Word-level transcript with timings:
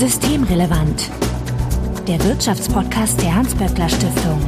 Systemrelevant. 0.00 1.10
Der 2.08 2.24
Wirtschaftspodcast 2.24 3.20
der 3.20 3.34
Hans-Böckler 3.34 3.86
Stiftung. 3.86 4.40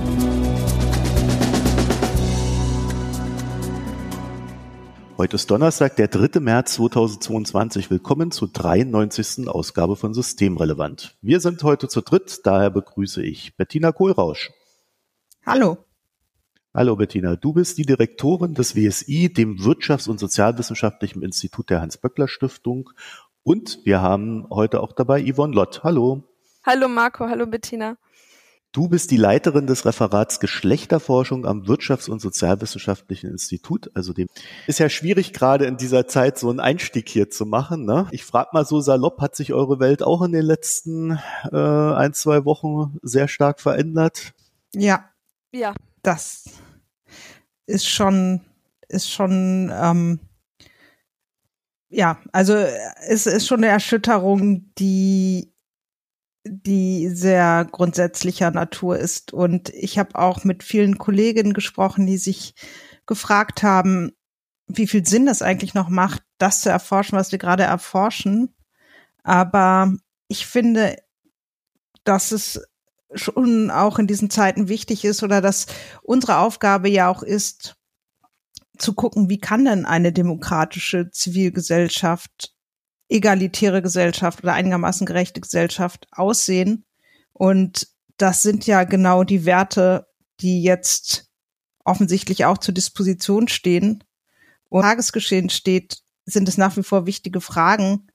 Heute 5.19 5.37
ist 5.37 5.51
Donnerstag, 5.51 5.97
der 5.97 6.09
3. 6.09 6.41
März 6.41 6.77
2022. 6.77 7.91
Willkommen 7.91 8.31
zur 8.31 8.49
93. 8.49 9.47
Ausgabe 9.47 9.97
von 9.97 10.15
Systemrelevant. 10.15 11.19
Wir 11.21 11.39
sind 11.39 11.63
heute 11.65 11.87
zu 11.87 12.01
dritt, 12.01 12.41
daher 12.45 12.71
begrüße 12.71 13.23
ich 13.23 13.55
Bettina 13.55 13.93
Kohlrausch. 13.93 14.51
Hallo. 15.45 15.85
Hallo 16.75 16.97
Bettina, 16.97 17.37
du 17.37 17.53
bist 17.53 17.77
die 17.77 17.85
Direktorin 17.85 18.55
des 18.55 18.75
WSI, 18.75 19.31
dem 19.31 19.59
Wirtschafts- 19.59 20.09
und 20.09 20.19
Sozialwissenschaftlichen 20.19 21.21
Institut 21.21 21.69
der 21.69 21.83
Hans-Böckler 21.83 22.29
Stiftung. 22.29 22.89
Und 23.45 23.81
wir 23.85 24.01
haben 24.01 24.47
heute 24.51 24.81
auch 24.81 24.93
dabei 24.93 25.21
Yvonne 25.23 25.55
Lott. 25.55 25.83
Hallo. 25.83 26.23
Hallo 26.65 26.87
Marco, 26.87 27.27
hallo 27.27 27.47
Bettina. 27.47 27.97
Du 28.71 28.89
bist 28.89 29.11
die 29.11 29.17
Leiterin 29.17 29.67
des 29.67 29.85
Referats 29.85 30.39
Geschlechterforschung 30.39 31.45
am 31.45 31.63
Wirtschafts- 31.65 32.09
und 32.09 32.21
Sozialwissenschaftlichen 32.21 33.29
Institut. 33.29 33.91
Also 33.95 34.13
dem 34.13 34.29
ist 34.67 34.79
ja 34.79 34.89
schwierig 34.89 35.33
gerade 35.33 35.67
in 35.67 35.77
dieser 35.77 36.07
Zeit 36.07 36.39
so 36.39 36.49
einen 36.49 36.61
Einstieg 36.61 37.09
hier 37.09 37.29
zu 37.29 37.45
machen. 37.45 37.85
Ne? 37.85 38.07
Ich 38.13 38.25
frage 38.25 38.51
mal 38.53 38.65
so 38.65 38.81
salopp, 38.81 39.21
hat 39.21 39.35
sich 39.35 39.53
eure 39.53 39.81
Welt 39.81 40.03
auch 40.03 40.23
in 40.23 40.33
den 40.33 40.45
letzten 40.45 41.19
äh, 41.51 41.57
ein, 41.57 42.15
zwei 42.15 42.45
Wochen 42.45 42.99
sehr 43.03 43.29
stark 43.29 43.61
verändert? 43.61 44.33
Ja. 44.73 45.05
Ja. 45.51 45.75
Das 46.03 46.45
ist 47.67 47.87
schon, 47.87 48.41
ist 48.89 49.11
schon, 49.11 49.71
ähm, 49.75 50.21
ja, 51.93 52.19
also 52.33 52.55
es 52.55 53.27
ist 53.27 53.47
schon 53.47 53.59
eine 53.59 53.69
Erschütterung, 53.69 54.73
die, 54.79 55.53
die 56.45 57.11
sehr 57.11 57.67
grundsätzlicher 57.71 58.51
Natur 58.51 58.99
ist. 58.99 59.33
Und 59.35 59.69
ich 59.69 59.99
habe 59.99 60.17
auch 60.17 60.43
mit 60.45 60.63
vielen 60.63 60.97
Kolleginnen 60.97 61.53
gesprochen, 61.53 62.07
die 62.07 62.17
sich 62.17 62.55
gefragt 63.07 63.63
haben, 63.63 64.13
wie 64.67 64.87
viel 64.87 65.05
Sinn 65.05 65.29
es 65.29 65.43
eigentlich 65.43 65.75
noch 65.75 65.91
macht, 65.91 66.23
das 66.39 66.63
zu 66.63 66.71
erforschen, 66.71 67.19
was 67.19 67.31
wir 67.31 67.39
gerade 67.39 67.65
erforschen. 67.65 68.55
Aber 69.23 69.93
ich 70.29 70.47
finde, 70.47 70.97
dass 72.05 72.33
es 72.33 72.63
schon 73.15 73.71
auch 73.71 73.99
in 73.99 74.07
diesen 74.07 74.31
Zeiten 74.31 74.69
wichtig 74.69 75.05
ist 75.05 75.23
oder 75.23 75.43
dass 75.43 75.67
unsere 76.03 76.39
Aufgabe 76.39 76.89
ja 76.89 77.09
auch 77.11 77.23
ist, 77.23 77.77
zu 78.79 78.95
gucken, 78.95 79.29
wie 79.29 79.39
kann 79.39 79.65
denn 79.65 79.85
eine 79.85 80.13
demokratische 80.13 81.11
Zivilgesellschaft, 81.11 82.55
egalitäre 83.09 83.83
Gesellschaft 83.83 84.43
oder 84.43 84.55
einigermaßen 84.55 85.07
gerechte 85.07 85.41
Gesellschaft 85.41 86.07
aussehen. 86.13 86.85
Und 87.33 87.89
das 88.17 88.43
sind 88.43 88.67
ja 88.67 88.85
genau 88.85 89.25
die 89.25 89.45
Werte, 89.45 90.07
die 90.41 90.63
jetzt 90.63 91.31
offensichtlich 91.85 92.45
auch 92.45 92.59
zur 92.59 92.75
Disposition 92.75 93.49
stehen. 93.49 94.05
Und 94.69 94.83
Tagesgeschehen 94.83 95.51
steht, 95.51 95.99
sind 96.25 96.49
es 96.49 96.57
nach 96.57 96.77
wie 96.77 96.83
vor 96.83 97.07
wichtige 97.07 97.41
Fragen. 97.41 98.07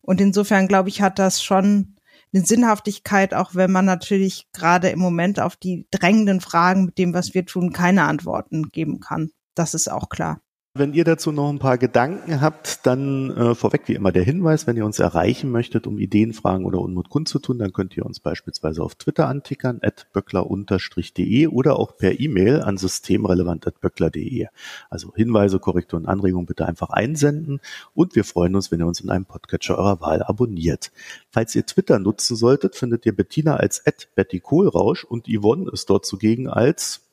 Und 0.00 0.20
insofern, 0.20 0.66
glaube 0.66 0.88
ich, 0.88 1.02
hat 1.02 1.18
das 1.18 1.42
schon 1.42 1.96
eine 2.32 2.44
Sinnhaftigkeit, 2.44 3.34
auch 3.34 3.54
wenn 3.54 3.70
man 3.70 3.84
natürlich 3.84 4.48
gerade 4.52 4.88
im 4.88 4.98
Moment 4.98 5.40
auf 5.40 5.56
die 5.56 5.86
drängenden 5.90 6.40
Fragen 6.40 6.86
mit 6.86 6.98
dem, 6.98 7.12
was 7.12 7.34
wir 7.34 7.44
tun, 7.44 7.72
keine 7.72 8.04
Antworten 8.04 8.70
geben 8.70 9.00
kann. 9.00 9.30
Das 9.54 9.74
ist 9.74 9.90
auch 9.90 10.08
klar. 10.08 10.40
Wenn 10.72 10.94
ihr 10.94 11.02
dazu 11.02 11.32
noch 11.32 11.50
ein 11.50 11.58
paar 11.58 11.78
Gedanken 11.78 12.40
habt, 12.40 12.86
dann 12.86 13.36
äh, 13.36 13.54
vorweg 13.56 13.88
wie 13.88 13.94
immer 13.94 14.12
der 14.12 14.22
Hinweis, 14.22 14.68
wenn 14.68 14.76
ihr 14.76 14.84
uns 14.84 15.00
erreichen 15.00 15.50
möchtet, 15.50 15.88
um 15.88 15.98
Ideen, 15.98 16.32
Fragen 16.32 16.64
oder 16.64 16.78
Unmut 16.78 17.08
kundzutun, 17.10 17.58
dann 17.58 17.72
könnt 17.72 17.96
ihr 17.96 18.06
uns 18.06 18.20
beispielsweise 18.20 18.80
auf 18.80 18.94
Twitter 18.94 19.26
antickern, 19.26 19.80
at 19.82 20.06
böckler-de 20.12 21.48
oder 21.48 21.76
auch 21.76 21.96
per 21.96 22.20
E-Mail 22.20 22.62
an 22.62 22.76
systemrelevant.böckler.de. 22.76 24.46
Also 24.88 25.12
Hinweise, 25.16 25.58
Korrekturen, 25.58 26.06
Anregungen 26.06 26.46
bitte 26.46 26.66
einfach 26.66 26.90
einsenden 26.90 27.60
und 27.92 28.14
wir 28.14 28.22
freuen 28.22 28.54
uns, 28.54 28.70
wenn 28.70 28.78
ihr 28.78 28.86
uns 28.86 29.00
in 29.00 29.10
einem 29.10 29.24
Podcatcher 29.24 29.76
eurer 29.76 30.00
Wahl 30.00 30.22
abonniert. 30.22 30.92
Falls 31.30 31.52
ihr 31.56 31.66
Twitter 31.66 31.98
nutzen 31.98 32.36
solltet, 32.36 32.76
findet 32.76 33.04
ihr 33.06 33.16
Bettina 33.16 33.56
als 33.56 33.84
at 33.88 34.06
Betty 34.14 34.38
Kohlrausch 34.38 35.02
und 35.02 35.26
Yvonne 35.26 35.68
ist 35.72 35.90
dort 35.90 36.06
zugegen 36.06 36.48
als 36.48 37.09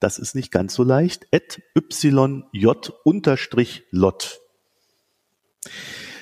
das 0.00 0.18
ist 0.18 0.34
nicht 0.34 0.50
ganz 0.50 0.74
so 0.74 0.82
leicht, 0.82 1.26
at 1.32 1.60
yj-lot 1.74 2.92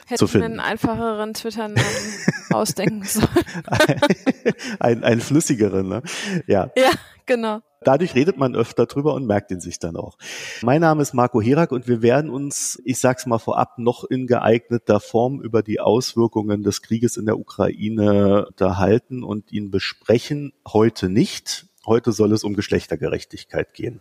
Hätte 0.07 0.25
ich 0.25 0.35
mir 0.35 0.45
einen 0.47 0.61
einfacheren 0.61 1.35
Twitter-Namen 1.35 1.85
ausdenken 2.51 3.05
sollen. 3.05 3.29
ein, 4.81 5.05
ein 5.05 5.21
flüssigeren, 5.21 5.87
ne? 5.87 6.03
Ja. 6.47 6.71
Ja, 6.77 6.91
genau. 7.27 7.61
Dadurch 7.83 8.15
redet 8.15 8.39
man 8.39 8.57
öfter 8.57 8.87
drüber 8.87 9.15
und 9.15 9.27
merkt 9.27 9.51
ihn 9.51 9.61
sich 9.61 9.79
dann 9.79 9.97
auch. 9.97 10.17
Mein 10.63 10.81
Name 10.81 11.03
ist 11.03 11.15
Marco 11.15 11.41
Herak 11.41 11.73
und 11.73 11.87
wir 11.87 12.03
werden 12.03 12.31
uns, 12.31 12.81
ich 12.85 12.99
sag's 12.99 13.27
mal 13.27 13.39
vorab, 13.39 13.79
noch 13.79 14.03
in 14.05 14.27
geeigneter 14.27 14.99
Form 14.99 15.41
über 15.43 15.63
die 15.63 15.79
Auswirkungen 15.79 16.63
des 16.63 16.83
Krieges 16.83 17.17
in 17.19 17.27
der 17.27 17.39
Ukraine 17.39 18.47
unterhalten 18.47 19.23
und 19.23 19.53
ihn 19.53 19.71
besprechen. 19.71 20.55
Heute 20.67 21.09
nicht. 21.11 21.68
Heute 21.89 22.13
soll 22.13 22.33
es 22.33 22.45
um 22.45 22.55
Geschlechtergerechtigkeit 22.55 23.75
gehen. 23.75 24.01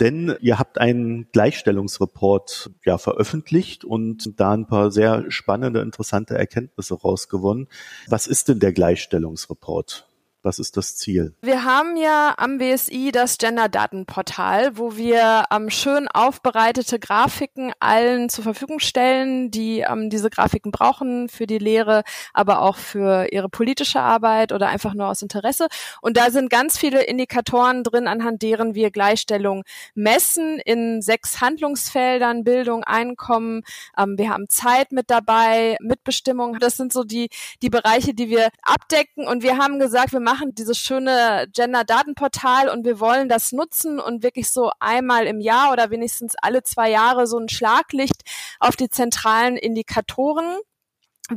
Denn 0.00 0.36
ihr 0.40 0.58
habt 0.58 0.78
einen 0.78 1.30
Gleichstellungsreport 1.32 2.70
ja 2.84 2.98
veröffentlicht 2.98 3.84
und 3.84 4.38
da 4.40 4.52
ein 4.52 4.66
paar 4.66 4.90
sehr 4.90 5.30
spannende, 5.30 5.80
interessante 5.80 6.36
Erkenntnisse 6.36 6.94
rausgewonnen. 6.94 7.68
Was 8.08 8.26
ist 8.26 8.48
denn 8.48 8.58
der 8.58 8.72
Gleichstellungsreport? 8.72 10.08
Was 10.44 10.58
ist 10.58 10.76
das 10.76 10.96
Ziel? 10.96 11.34
Wir 11.42 11.64
haben 11.64 11.96
ja 11.96 12.34
am 12.36 12.58
BSI 12.58 13.12
das 13.12 13.38
Gender-Datenportal, 13.38 14.76
wo 14.76 14.96
wir 14.96 15.44
ähm, 15.52 15.70
schön 15.70 16.08
aufbereitete 16.08 16.98
Grafiken 16.98 17.72
allen 17.78 18.28
zur 18.28 18.42
Verfügung 18.42 18.80
stellen, 18.80 19.52
die 19.52 19.80
ähm, 19.80 20.10
diese 20.10 20.30
Grafiken 20.30 20.72
brauchen 20.72 21.28
für 21.28 21.46
die 21.46 21.58
Lehre, 21.58 22.02
aber 22.34 22.62
auch 22.62 22.76
für 22.76 23.32
ihre 23.32 23.48
politische 23.48 24.00
Arbeit 24.00 24.50
oder 24.50 24.68
einfach 24.68 24.94
nur 24.94 25.06
aus 25.06 25.22
Interesse. 25.22 25.68
Und 26.00 26.16
da 26.16 26.32
sind 26.32 26.50
ganz 26.50 26.76
viele 26.76 27.04
Indikatoren 27.04 27.84
drin, 27.84 28.08
anhand 28.08 28.42
deren 28.42 28.74
wir 28.74 28.90
Gleichstellung 28.90 29.62
messen 29.94 30.58
in 30.58 31.02
sechs 31.02 31.40
Handlungsfeldern, 31.40 32.42
Bildung, 32.42 32.82
Einkommen. 32.82 33.62
Ähm, 33.96 34.18
wir 34.18 34.30
haben 34.30 34.48
Zeit 34.48 34.90
mit 34.90 35.08
dabei, 35.08 35.76
Mitbestimmung. 35.80 36.58
Das 36.58 36.76
sind 36.76 36.92
so 36.92 37.04
die, 37.04 37.28
die 37.62 37.70
Bereiche, 37.70 38.12
die 38.12 38.28
wir 38.28 38.48
abdecken. 38.62 39.28
Und 39.28 39.44
wir 39.44 39.56
haben 39.56 39.78
gesagt, 39.78 40.12
wir 40.12 40.18
machen 40.18 40.31
machen 40.32 40.54
dieses 40.54 40.78
schöne 40.78 41.46
Gender-Datenportal 41.52 42.70
und 42.70 42.86
wir 42.86 43.00
wollen 43.00 43.28
das 43.28 43.52
nutzen 43.52 44.00
und 44.00 44.22
wirklich 44.22 44.48
so 44.48 44.70
einmal 44.80 45.26
im 45.26 45.40
Jahr 45.40 45.72
oder 45.72 45.90
wenigstens 45.90 46.34
alle 46.40 46.62
zwei 46.62 46.90
Jahre 46.90 47.26
so 47.26 47.38
ein 47.38 47.50
Schlaglicht 47.50 48.22
auf 48.58 48.74
die 48.74 48.88
zentralen 48.88 49.58
Indikatoren 49.58 50.56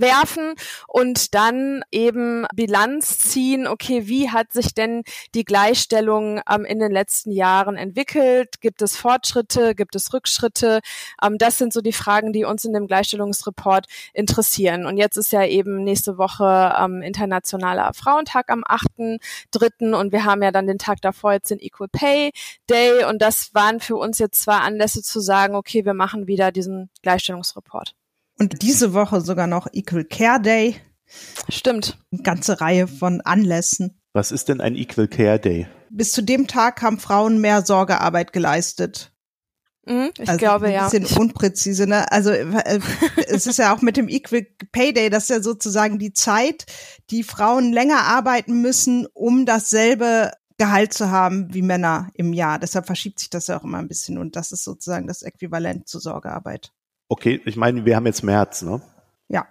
werfen 0.01 0.53
und 0.87 1.33
dann 1.35 1.83
eben 1.91 2.45
Bilanz 2.53 3.19
ziehen, 3.19 3.67
okay, 3.67 4.07
wie 4.07 4.29
hat 4.29 4.53
sich 4.53 4.73
denn 4.73 5.03
die 5.33 5.45
Gleichstellung 5.45 6.41
ähm, 6.49 6.65
in 6.65 6.79
den 6.79 6.91
letzten 6.91 7.31
Jahren 7.31 7.75
entwickelt? 7.75 8.61
Gibt 8.61 8.81
es 8.81 8.97
Fortschritte? 8.97 9.75
Gibt 9.75 9.95
es 9.95 10.13
Rückschritte? 10.13 10.79
Ähm, 11.21 11.37
das 11.37 11.57
sind 11.57 11.73
so 11.73 11.81
die 11.81 11.93
Fragen, 11.93 12.33
die 12.33 12.45
uns 12.45 12.65
in 12.65 12.73
dem 12.73 12.87
Gleichstellungsreport 12.87 13.85
interessieren. 14.13 14.85
Und 14.85 14.97
jetzt 14.97 15.17
ist 15.17 15.31
ja 15.31 15.45
eben 15.45 15.83
nächste 15.83 16.17
Woche 16.17 16.73
ähm, 16.79 17.01
Internationaler 17.01 17.93
Frauentag 17.93 18.49
am 18.51 18.63
8.3. 18.63 19.93
und 19.93 20.11
wir 20.11 20.25
haben 20.25 20.41
ja 20.43 20.51
dann 20.51 20.67
den 20.67 20.77
Tag 20.77 21.01
davor 21.01 21.33
jetzt 21.33 21.49
den 21.49 21.59
Equal 21.59 21.89
Pay 21.89 22.31
Day 22.69 23.05
und 23.05 23.21
das 23.21 23.53
waren 23.53 23.79
für 23.79 23.95
uns 23.95 24.19
jetzt 24.19 24.41
zwei 24.41 24.57
Anlässe 24.57 25.01
zu 25.01 25.19
sagen, 25.19 25.55
okay, 25.55 25.85
wir 25.85 25.93
machen 25.93 26.27
wieder 26.27 26.51
diesen 26.51 26.89
Gleichstellungsreport. 27.01 27.95
Und 28.37 28.61
diese 28.61 28.93
Woche 28.93 29.21
sogar 29.21 29.47
noch 29.47 29.67
Equal 29.71 30.03
Care 30.03 30.41
Day. 30.41 30.75
Stimmt. 31.49 31.97
Eine 32.11 32.23
ganze 32.23 32.61
Reihe 32.61 32.87
von 32.87 33.21
Anlässen. 33.21 34.01
Was 34.13 34.31
ist 34.31 34.49
denn 34.49 34.61
ein 34.61 34.75
Equal 34.75 35.07
Care 35.07 35.39
Day? 35.39 35.67
Bis 35.89 36.11
zu 36.11 36.21
dem 36.21 36.47
Tag 36.47 36.81
haben 36.81 36.99
Frauen 36.99 37.39
mehr 37.39 37.65
Sorgearbeit 37.65 38.33
geleistet. 38.33 39.11
Mhm, 39.85 40.09
ich 40.17 40.27
also 40.27 40.39
glaube, 40.39 40.71
ja. 40.71 40.85
Ein 40.87 40.91
bisschen 40.91 41.19
unpräzise, 41.19 41.85
ne? 41.85 42.11
Also 42.11 42.31
äh, 42.31 42.79
es 43.27 43.45
ist 43.45 43.59
ja 43.59 43.73
auch 43.73 43.81
mit 43.81 43.97
dem 43.97 44.09
Equal 44.09 44.45
Pay 44.71 44.93
Day, 44.93 45.09
das 45.09 45.23
ist 45.23 45.29
ja 45.29 45.41
sozusagen 45.41 45.99
die 45.99 46.13
Zeit, 46.13 46.65
die 47.11 47.23
Frauen 47.23 47.71
länger 47.71 48.01
arbeiten 48.01 48.61
müssen, 48.61 49.05
um 49.13 49.45
dasselbe 49.45 50.31
Gehalt 50.57 50.93
zu 50.93 51.11
haben 51.11 51.53
wie 51.53 51.61
Männer 51.61 52.09
im 52.13 52.33
Jahr. 52.33 52.57
Deshalb 52.57 52.87
verschiebt 52.87 53.19
sich 53.19 53.29
das 53.29 53.47
ja 53.47 53.59
auch 53.59 53.63
immer 53.63 53.77
ein 53.77 53.87
bisschen 53.87 54.17
und 54.17 54.35
das 54.35 54.51
ist 54.51 54.63
sozusagen 54.63 55.07
das 55.07 55.21
Äquivalent 55.21 55.87
zur 55.87 56.01
Sorgearbeit. 56.01 56.71
Okay, 57.07 57.41
ich 57.45 57.55
meine, 57.55 57.85
wir 57.85 57.95
haben 57.95 58.05
jetzt 58.05 58.23
März, 58.23 58.61
ne? 58.61 58.81
Ja. 59.27 59.47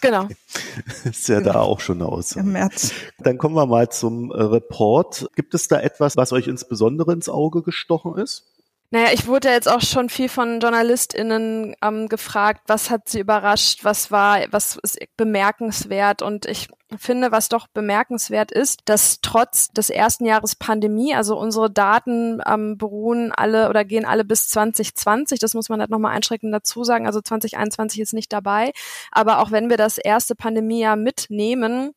Genau. 0.00 0.26
Ist 1.04 1.28
ja 1.28 1.38
genau. 1.38 1.52
da 1.52 1.60
auch 1.60 1.80
schon 1.80 2.02
aus. 2.02 2.32
Im 2.32 2.52
März. 2.52 2.92
Dann 3.18 3.38
kommen 3.38 3.54
wir 3.54 3.66
mal 3.66 3.88
zum 3.88 4.30
äh, 4.30 4.42
Report. 4.42 5.28
Gibt 5.36 5.54
es 5.54 5.68
da 5.68 5.80
etwas, 5.80 6.16
was 6.16 6.32
euch 6.32 6.48
insbesondere 6.48 7.12
ins 7.12 7.28
Auge 7.28 7.62
gestochen 7.62 8.16
ist? 8.16 8.52
Naja, 8.90 9.08
ich 9.14 9.26
wurde 9.26 9.48
jetzt 9.48 9.70
auch 9.70 9.80
schon 9.80 10.10
viel 10.10 10.28
von 10.28 10.60
JournalistInnen 10.60 11.74
ähm, 11.82 12.08
gefragt, 12.08 12.64
was 12.66 12.90
hat 12.90 13.08
sie 13.08 13.20
überrascht, 13.20 13.84
was 13.84 14.10
war, 14.10 14.40
was 14.50 14.76
ist 14.82 14.98
bemerkenswert 15.16 16.20
und 16.20 16.44
ich 16.44 16.68
finde, 16.98 17.32
was 17.32 17.48
doch 17.48 17.66
bemerkenswert 17.68 18.52
ist, 18.52 18.80
dass 18.86 19.20
trotz 19.20 19.68
des 19.70 19.90
ersten 19.90 20.24
Jahres 20.24 20.56
Pandemie, 20.56 21.14
also 21.14 21.38
unsere 21.38 21.70
Daten 21.70 22.40
ähm, 22.46 22.78
beruhen 22.78 23.32
alle 23.32 23.68
oder 23.68 23.84
gehen 23.84 24.04
alle 24.04 24.24
bis 24.24 24.48
2020, 24.48 25.38
das 25.38 25.54
muss 25.54 25.68
man 25.68 25.80
halt 25.80 25.90
nochmal 25.90 26.14
einschränkend 26.14 26.52
dazu 26.52 26.84
sagen, 26.84 27.06
also 27.06 27.20
2021 27.20 28.00
ist 28.00 28.12
nicht 28.14 28.32
dabei, 28.32 28.72
aber 29.10 29.40
auch 29.40 29.50
wenn 29.50 29.70
wir 29.70 29.76
das 29.76 29.98
erste 29.98 30.34
Pandemiejahr 30.34 30.96
mitnehmen, 30.96 31.92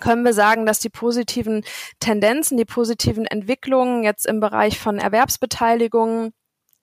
können 0.00 0.24
wir 0.24 0.34
sagen, 0.34 0.66
dass 0.66 0.78
die 0.78 0.90
positiven 0.90 1.64
Tendenzen, 2.00 2.56
die 2.56 2.64
positiven 2.64 3.26
Entwicklungen 3.26 4.02
jetzt 4.02 4.26
im 4.26 4.40
Bereich 4.40 4.78
von 4.78 4.98
Erwerbsbeteiligung 4.98 6.32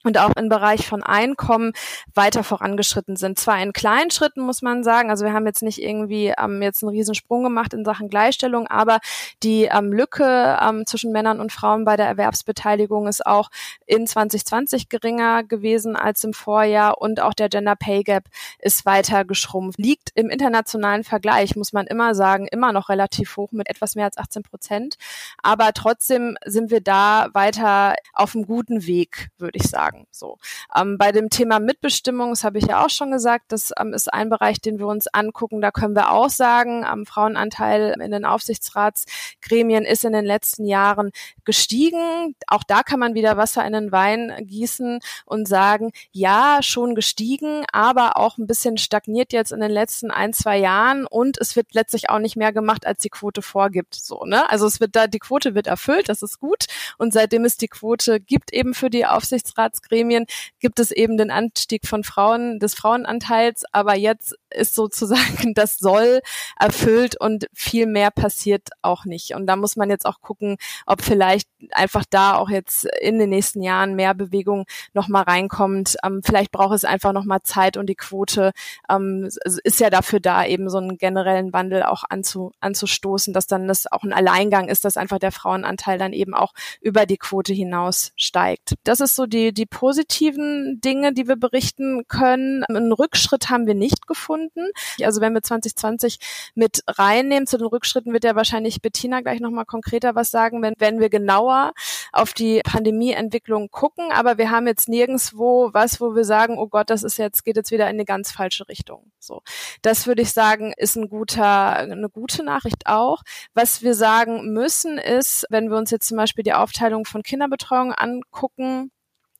und 0.04 0.18
auch 0.18 0.36
im 0.36 0.48
Bereich 0.48 0.86
von 0.86 1.02
Einkommen 1.02 1.72
weiter 2.14 2.44
vorangeschritten 2.44 3.16
sind. 3.16 3.38
Zwar 3.38 3.60
in 3.62 3.72
kleinen 3.72 4.10
Schritten, 4.10 4.42
muss 4.42 4.62
man 4.62 4.84
sagen, 4.84 5.10
also 5.10 5.24
wir 5.24 5.32
haben 5.32 5.46
jetzt 5.46 5.62
nicht 5.62 5.82
irgendwie 5.82 6.32
ähm, 6.38 6.62
jetzt 6.62 6.82
einen 6.82 6.90
Riesensprung 6.90 7.42
gemacht 7.42 7.74
in 7.74 7.84
Sachen 7.84 8.08
Gleichstellung, 8.08 8.66
aber 8.68 9.00
die 9.42 9.64
ähm, 9.64 9.92
Lücke 9.92 10.58
ähm, 10.60 10.86
zwischen 10.86 11.10
Männern 11.10 11.40
und 11.40 11.52
Frauen 11.52 11.84
bei 11.84 11.96
der 11.96 12.06
Erwerbsbeteiligung 12.06 13.08
ist 13.08 13.26
auch 13.26 13.50
in 13.86 14.06
2020 14.06 14.88
geringer 14.88 15.42
gewesen 15.42 15.96
als 15.96 16.22
im 16.22 16.34
Vorjahr 16.34 17.00
und 17.00 17.20
auch 17.20 17.34
der 17.34 17.48
Gender 17.48 17.76
Pay 17.76 18.02
Gap 18.02 18.24
ist 18.58 18.84
weiter 18.84 19.24
geschrumpft. 19.24 19.78
Liegt 19.78 20.10
im 20.14 20.28
internationalen 20.28 21.04
Vergleich, 21.04 21.56
muss 21.56 21.72
man 21.72 21.86
immer 21.86 22.14
sagen, 22.14 22.46
immer 22.48 22.72
noch 22.72 22.90
relativ 22.90 23.36
hoch 23.36 23.52
mit 23.52 23.70
etwas 23.70 23.94
mehr 23.94 24.04
als 24.04 24.18
18 24.18 24.42
Prozent. 24.42 24.96
Aber 25.42 25.72
trotzdem 25.72 26.36
sind 26.44 26.70
wir 26.70 26.82
da 26.82 27.28
weiter 27.32 27.94
auf 28.12 28.34
einem 28.34 28.46
guten 28.46 28.86
Weg, 28.86 29.30
würde 29.38 29.58
ich 29.58 29.68
sagen 29.68 29.93
sagen. 29.94 30.06
So 30.10 30.38
ähm, 30.74 30.98
bei 30.98 31.12
dem 31.12 31.30
Thema 31.30 31.60
Mitbestimmung, 31.60 32.30
das 32.30 32.44
habe 32.44 32.58
ich 32.58 32.66
ja 32.66 32.84
auch 32.84 32.90
schon 32.90 33.10
gesagt, 33.10 33.52
das 33.52 33.72
ähm, 33.78 33.92
ist 33.92 34.12
ein 34.12 34.28
Bereich, 34.28 34.60
den 34.60 34.78
wir 34.78 34.86
uns 34.86 35.06
angucken. 35.08 35.60
Da 35.60 35.70
können 35.70 35.94
wir 35.94 36.12
auch 36.12 36.30
sagen, 36.30 36.84
am 36.84 37.06
Frauenanteil 37.06 37.96
in 38.00 38.10
den 38.10 38.24
Aufsichtsratsgremien 38.24 39.84
ist 39.84 40.04
in 40.04 40.12
den 40.12 40.24
letzten 40.24 40.64
Jahren 40.64 41.10
gestiegen. 41.44 42.34
Auch 42.46 42.64
da 42.64 42.82
kann 42.82 43.00
man 43.00 43.14
wieder 43.14 43.36
Wasser 43.36 43.64
in 43.66 43.72
den 43.72 43.92
Wein 43.92 44.32
gießen 44.40 45.00
und 45.26 45.48
sagen, 45.48 45.92
ja, 46.12 46.58
schon 46.62 46.94
gestiegen, 46.94 47.64
aber 47.72 48.16
auch 48.16 48.38
ein 48.38 48.46
bisschen 48.46 48.78
stagniert 48.78 49.32
jetzt 49.32 49.52
in 49.52 49.60
den 49.60 49.70
letzten 49.70 50.10
ein, 50.10 50.32
zwei 50.32 50.58
Jahren 50.58 51.06
und 51.06 51.38
es 51.38 51.56
wird 51.56 51.74
letztlich 51.74 52.10
auch 52.10 52.18
nicht 52.18 52.36
mehr 52.36 52.52
gemacht, 52.52 52.86
als 52.86 53.00
die 53.00 53.08
Quote 53.08 53.42
vorgibt. 53.42 53.94
So, 53.94 54.24
ne? 54.24 54.48
Also 54.50 54.66
es 54.66 54.80
wird 54.80 54.96
da, 54.96 55.06
die 55.06 55.18
Quote 55.18 55.54
wird 55.54 55.66
erfüllt, 55.66 56.08
das 56.08 56.22
ist 56.22 56.40
gut. 56.40 56.66
Und 56.98 57.12
seitdem 57.12 57.44
es 57.44 57.56
die 57.56 57.68
Quote 57.68 58.20
gibt 58.20 58.52
eben 58.52 58.74
für 58.74 58.90
die 58.90 59.06
Aufsichtsrats 59.06 59.82
Gremien 59.88 60.26
gibt 60.60 60.80
es 60.80 60.90
eben 60.90 61.16
den 61.16 61.30
Anstieg 61.30 61.86
von 61.86 62.04
Frauen, 62.04 62.58
des 62.58 62.74
Frauenanteils, 62.74 63.64
aber 63.72 63.96
jetzt 63.96 64.34
ist 64.50 64.74
sozusagen 64.74 65.52
das 65.54 65.78
Soll 65.78 66.20
erfüllt 66.58 67.20
und 67.20 67.46
viel 67.52 67.86
mehr 67.86 68.10
passiert 68.10 68.68
auch 68.82 69.04
nicht. 69.04 69.34
Und 69.34 69.46
da 69.46 69.56
muss 69.56 69.76
man 69.76 69.90
jetzt 69.90 70.06
auch 70.06 70.20
gucken, 70.20 70.56
ob 70.86 71.02
vielleicht 71.02 71.48
einfach 71.72 72.04
da 72.08 72.36
auch 72.36 72.50
jetzt 72.50 72.86
in 73.00 73.18
den 73.18 73.30
nächsten 73.30 73.62
Jahren 73.62 73.94
mehr 73.94 74.14
Bewegung 74.14 74.66
nochmal 74.92 75.24
reinkommt. 75.24 75.96
Ähm, 76.04 76.20
vielleicht 76.24 76.52
braucht 76.52 76.74
es 76.74 76.84
einfach 76.84 77.12
nochmal 77.12 77.42
Zeit 77.42 77.76
und 77.76 77.88
die 77.88 77.94
Quote 77.94 78.52
ähm, 78.88 79.28
ist 79.44 79.80
ja 79.80 79.90
dafür 79.90 80.20
da, 80.20 80.44
eben 80.44 80.70
so 80.70 80.78
einen 80.78 80.98
generellen 80.98 81.52
Wandel 81.52 81.82
auch 81.82 82.04
anzu, 82.08 82.52
anzustoßen, 82.60 83.34
dass 83.34 83.46
dann 83.46 83.68
das 83.68 83.90
auch 83.90 84.02
ein 84.02 84.12
Alleingang 84.12 84.68
ist, 84.68 84.84
dass 84.84 84.96
einfach 84.96 85.18
der 85.18 85.32
Frauenanteil 85.32 85.98
dann 85.98 86.12
eben 86.12 86.34
auch 86.34 86.52
über 86.80 87.06
die 87.06 87.18
Quote 87.18 87.52
hinaus 87.52 88.12
steigt. 88.16 88.74
Das 88.84 89.00
ist 89.00 89.16
so 89.16 89.26
die, 89.26 89.52
die 89.52 89.66
positiven 89.74 90.80
Dinge, 90.80 91.12
die 91.12 91.26
wir 91.26 91.34
berichten 91.34 92.06
können. 92.06 92.62
Einen 92.64 92.92
Rückschritt 92.92 93.50
haben 93.50 93.66
wir 93.66 93.74
nicht 93.74 94.06
gefunden. 94.06 94.68
Also 95.02 95.20
wenn 95.20 95.34
wir 95.34 95.42
2020 95.42 96.18
mit 96.54 96.84
reinnehmen, 96.86 97.48
zu 97.48 97.58
den 97.58 97.66
Rückschritten 97.66 98.12
wird 98.12 98.22
ja 98.22 98.36
wahrscheinlich 98.36 98.80
Bettina 98.80 99.20
gleich 99.20 99.40
nochmal 99.40 99.64
konkreter 99.64 100.14
was 100.14 100.30
sagen, 100.30 100.62
wenn, 100.62 100.74
wenn 100.78 101.00
wir 101.00 101.10
genauer 101.10 101.72
auf 102.12 102.34
die 102.34 102.60
Pandemieentwicklung 102.64 103.68
gucken. 103.70 104.12
Aber 104.12 104.38
wir 104.38 104.52
haben 104.52 104.68
jetzt 104.68 104.88
nirgendswo 104.88 105.70
was, 105.72 106.00
wo 106.00 106.14
wir 106.14 106.24
sagen, 106.24 106.56
oh 106.56 106.68
Gott, 106.68 106.88
das 106.88 107.02
ist 107.02 107.18
jetzt, 107.18 107.44
geht 107.44 107.56
jetzt 107.56 107.72
wieder 107.72 107.86
in 107.86 107.96
eine 107.96 108.04
ganz 108.04 108.30
falsche 108.30 108.68
Richtung. 108.68 109.10
So. 109.18 109.42
Das 109.82 110.06
würde 110.06 110.22
ich 110.22 110.32
sagen, 110.32 110.72
ist 110.76 110.94
ein 110.94 111.08
guter, 111.08 111.74
eine 111.74 112.08
gute 112.08 112.44
Nachricht 112.44 112.86
auch. 112.86 113.22
Was 113.54 113.82
wir 113.82 113.94
sagen 113.94 114.52
müssen 114.52 114.98
ist, 114.98 115.46
wenn 115.50 115.68
wir 115.68 115.78
uns 115.78 115.90
jetzt 115.90 116.06
zum 116.06 116.16
Beispiel 116.16 116.44
die 116.44 116.52
Aufteilung 116.52 117.04
von 117.06 117.24
Kinderbetreuung 117.24 117.92
angucken, 117.92 118.92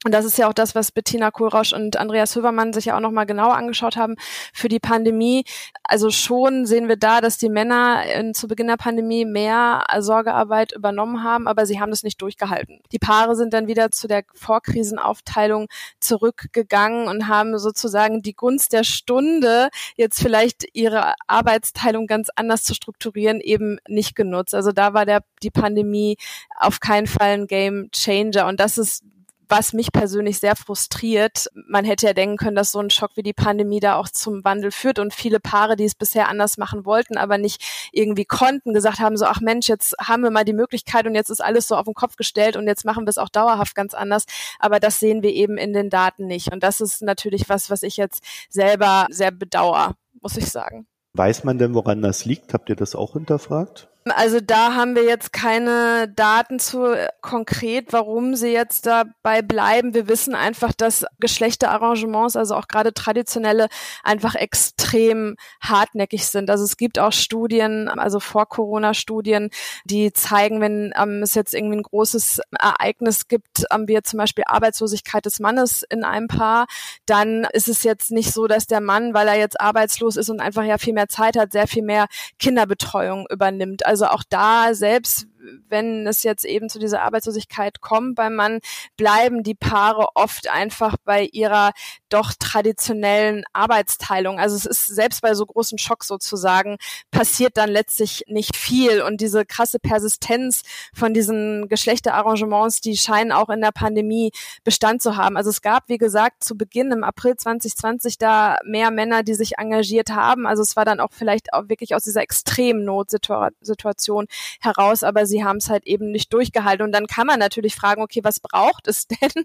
und 0.05 0.12
das 0.12 0.27
ist 0.27 0.37
ja 0.37 0.49
auch 0.49 0.53
das, 0.53 0.75
was 0.75 0.93
Bettina 0.93 1.31
Kohlrausch 1.31 1.73
und 1.73 1.97
Andreas 1.97 2.37
Hövermann 2.37 2.75
sich 2.75 2.87
ja 2.87 2.97
auch 2.97 3.01
nochmal 3.01 3.25
genauer 3.25 3.56
angeschaut 3.56 3.97
haben 3.97 4.17
für 4.53 4.69
die 4.69 4.79
Pandemie. 4.79 5.45
Also 5.83 6.11
schon 6.11 6.67
sehen 6.67 6.89
wir 6.89 6.97
da, 6.97 7.23
dass 7.23 7.39
die 7.39 7.49
Männer 7.49 8.05
in, 8.15 8.35
zu 8.35 8.47
Beginn 8.47 8.67
der 8.67 8.77
Pandemie 8.77 9.25
mehr 9.25 9.85
Sorgearbeit 10.01 10.73
übernommen 10.73 11.25
haben, 11.25 11.49
aber 11.49 11.65
sie 11.65 11.81
haben 11.81 11.91
das 11.91 12.03
nicht 12.03 12.21
durchgehalten. 12.21 12.81
Die 12.93 12.99
Paare 12.99 13.35
sind 13.35 13.55
dann 13.55 13.67
wieder 13.67 13.91
zu 13.91 14.06
der 14.06 14.25
Vorkrisenaufteilung 14.35 15.69
zurückgegangen 16.01 17.09
und 17.09 17.29
haben 17.29 17.59
sozusagen 17.59 18.21
die 18.21 18.35
Gunst 18.35 18.75
der 18.75 18.85
Stunde, 18.85 19.71
jetzt 19.97 20.21
vielleicht 20.21 20.67
ihre 20.75 21.15
Arbeitsteilung 21.27 22.06
ganz 22.06 22.29
anders 22.37 22.62
zu 22.62 22.75
strukturieren, 22.75 23.41
eben 23.41 23.79
nicht 23.89 24.15
genutzt. 24.15 24.55
Also 24.55 24.73
da 24.73 24.93
war 24.93 25.06
der, 25.06 25.25
die 25.43 25.51
Pandemie 25.51 26.19
auf 26.59 26.81
keinen 26.81 27.06
Fall 27.06 27.31
ein 27.31 27.47
Game 27.47 27.89
Changer. 27.91 28.47
Und 28.47 28.61
das 28.61 28.77
ist 28.77 29.03
was 29.49 29.73
mich 29.73 29.93
persönlich 29.93 30.38
sehr 30.38 30.56
frustriert. 30.56 31.49
Man 31.67 31.85
hätte 31.85 32.06
ja 32.06 32.12
denken 32.12 32.37
können, 32.37 32.56
dass 32.56 32.73
so 32.73 32.81
ein 32.81 32.91
Schock 32.91 33.12
wie 33.14 33.23
die 33.23 33.32
Pandemie 33.32 33.81
da 33.81 33.96
auch 33.96 34.08
zum 34.08 34.44
Wandel 34.44 34.70
führt 34.70 34.99
und 34.99 35.14
viele 35.14 35.41
Paare, 35.41 35.76
die 35.76 35.85
es 35.85 35.94
bisher 35.94 36.29
anders 36.29 36.56
machen 36.58 36.85
wollten, 36.85 37.17
aber 37.17 37.38
nicht 37.38 37.91
irgendwie 37.93 38.25
konnten, 38.25 38.73
gesagt 38.73 39.00
haben 39.00 39.17
so, 39.17 39.26
ach 39.26 39.41
Mensch, 39.41 39.69
jetzt 39.69 39.94
haben 40.00 40.23
wir 40.23 40.31
mal 40.31 40.44
die 40.44 40.52
Möglichkeit 40.52 41.06
und 41.06 41.14
jetzt 41.14 41.31
ist 41.31 41.43
alles 41.43 41.69
so 41.69 41.76
auf 41.76 41.85
den 41.85 41.94
Kopf 41.94 42.17
gestellt 42.17 42.56
und 42.56 42.67
jetzt 42.67 42.85
machen 42.85 43.05
wir 43.05 43.11
es 43.11 43.19
auch 43.19 43.29
dauerhaft 43.29 43.75
ganz 43.75 43.94
anders. 43.94 44.25
Aber 44.58 44.81
das 44.81 45.00
sehen 45.00 45.23
wir 45.23 45.31
eben 45.31 45.56
in 45.56 45.73
den 45.73 45.91
Daten 45.91 46.26
nicht. 46.26 46.52
Und 46.52 46.62
das 46.62 46.81
ist 46.81 47.02
natürlich 47.02 47.49
was, 47.49 47.70
was 47.70 47.82
ich 47.82 47.96
jetzt 47.96 48.25
selber 48.49 49.06
sehr 49.11 49.31
bedauere, 49.31 49.94
muss 50.20 50.37
ich 50.37 50.50
sagen. 50.50 50.87
Weiß 51.14 51.44
man 51.44 51.58
denn, 51.58 51.75
woran 51.75 52.02
das 52.02 52.25
liegt? 52.25 52.55
Habt 52.55 52.69
ihr 52.69 52.76
das 52.76 52.96
auch 52.96 53.12
hinterfragt? 53.12 53.88
Also 54.11 54.39
da 54.39 54.75
haben 54.75 54.95
wir 54.97 55.05
jetzt 55.05 55.33
keine 55.33 56.12
Daten 56.15 56.59
zu 56.59 56.93
äh, 56.93 57.09
konkret, 57.23 57.95
warum 57.95 58.35
sie 58.35 58.51
jetzt 58.51 58.85
dabei 58.85 59.41
bleiben. 59.41 59.95
Wir 59.95 60.09
wissen 60.09 60.35
einfach, 60.35 60.75
dass 60.75 61.06
Geschlechterarrangements, 61.21 62.37
also 62.37 62.55
auch 62.55 62.69
gerade 62.69 62.93
traditionelle, 62.93 63.69
einfach 64.03 64.35
extrem 64.35 65.37
hartnäckig 65.63 66.27
sind. 66.27 66.51
Also 66.51 66.65
es 66.65 66.77
gibt 66.77 66.99
auch 66.99 67.13
Studien, 67.13 67.89
also 67.89 68.20
vor 68.20 68.46
Corona-Studien, 68.46 69.49
die 69.87 70.13
zeigen, 70.13 70.61
wenn 70.61 70.93
ähm, 71.01 71.23
es 71.23 71.32
jetzt 71.34 71.55
irgendwie 71.55 71.77
ein 71.79 71.82
großes 71.82 72.43
Ereignis 72.61 73.27
gibt, 73.27 73.65
ähm, 73.73 73.89
wie 73.89 73.99
zum 74.03 74.19
Beispiel 74.19 74.44
Arbeitslosigkeit 74.46 75.25
des 75.25 75.41
Mannes 75.41 75.82
in 75.82 76.05
einem 76.05 76.29
Paar, 76.29 76.67
dann 77.06 77.46
ist 77.55 77.69
es 77.69 77.84
jetzt 77.84 78.11
nicht 78.11 78.32
so, 78.32 78.49
dass 78.49 78.67
der 78.67 78.82
Mann, 78.82 79.15
weil 79.15 79.29
er 79.29 79.39
jetzt 79.39 79.58
arbeitslos 79.58 80.17
ist 80.19 80.29
und 80.29 80.41
einfach 80.41 80.65
ja 80.65 80.77
viel 80.77 80.93
mehr 80.93 81.08
Zeit 81.08 81.39
hat, 81.39 81.53
sehr 81.53 81.67
viel 81.67 81.82
mehr 81.82 82.06
Kinderbetreuung 82.39 83.27
übernimmt. 83.31 83.87
Also 83.87 83.94
auch 84.03 84.22
da 84.29 84.74
selbst 84.74 85.27
wenn 85.69 86.06
es 86.06 86.22
jetzt 86.22 86.44
eben 86.44 86.69
zu 86.69 86.79
dieser 86.79 87.03
Arbeitslosigkeit 87.03 87.81
kommt 87.81 88.15
beim 88.15 88.34
Mann, 88.34 88.60
bleiben 88.96 89.43
die 89.43 89.55
Paare 89.55 90.08
oft 90.15 90.48
einfach 90.48 90.96
bei 91.05 91.24
ihrer 91.32 91.72
doch 92.08 92.32
traditionellen 92.39 93.44
Arbeitsteilung. 93.53 94.39
Also 94.39 94.56
es 94.56 94.67
ist 94.67 94.86
selbst 94.86 95.22
bei 95.22 95.34
so 95.34 95.44
großen 95.46 95.79
Schock 95.79 96.05
sozusagen 96.05 96.77
passiert 97.10 97.56
dann 97.56 97.70
letztlich 97.70 98.24
nicht 98.29 98.56
viel 98.56 99.03
und 99.03 99.20
diese 99.20 99.44
krasse 99.44 99.79
Persistenz 99.79 100.63
von 100.94 101.13
diesen 101.13 101.69
Geschlechterarrangements, 101.69 102.81
die 102.81 102.96
scheinen 102.96 103.32
auch 103.32 103.48
in 103.48 103.60
der 103.60 103.72
Pandemie 103.72 104.31
Bestand 104.63 105.03
zu 105.03 105.17
haben. 105.17 105.36
Also 105.36 105.51
es 105.51 105.60
gab, 105.60 105.89
wie 105.89 105.98
gesagt, 105.98 106.44
zu 106.44 106.56
Beginn 106.56 106.93
im 106.93 107.05
April 107.05 107.36
2020 107.36 108.19
da 108.19 108.58
mehr 108.65 108.91
Männer, 108.91 109.22
die 109.22 109.34
sich 109.34 109.58
engagiert 109.58 110.10
haben. 110.10 110.46
Also 110.46 110.63
es 110.63 110.77
war 110.77 110.84
dann 110.84 111.01
auch 111.01 111.13
vielleicht 111.13 111.53
auch 111.53 111.69
wirklich 111.69 111.94
aus 111.94 112.03
dieser 112.03 112.22
extremen 112.22 112.84
Notsituation 112.84 114.27
heraus, 114.60 115.03
aber 115.03 115.27
sie 115.27 115.33
haben 115.43 115.56
es 115.56 115.70
halt 115.70 115.86
eben 115.86 116.10
nicht 116.10 116.32
durchgehalten. 116.32 116.84
Und 116.84 116.93
dann 116.93 117.06
kann 117.06 117.26
man 117.26 117.38
natürlich 117.38 117.74
fragen, 117.74 118.03
okay, 118.03 118.20
was 118.22 118.41
braucht 118.41 118.86
es 118.86 119.06
denn 119.08 119.44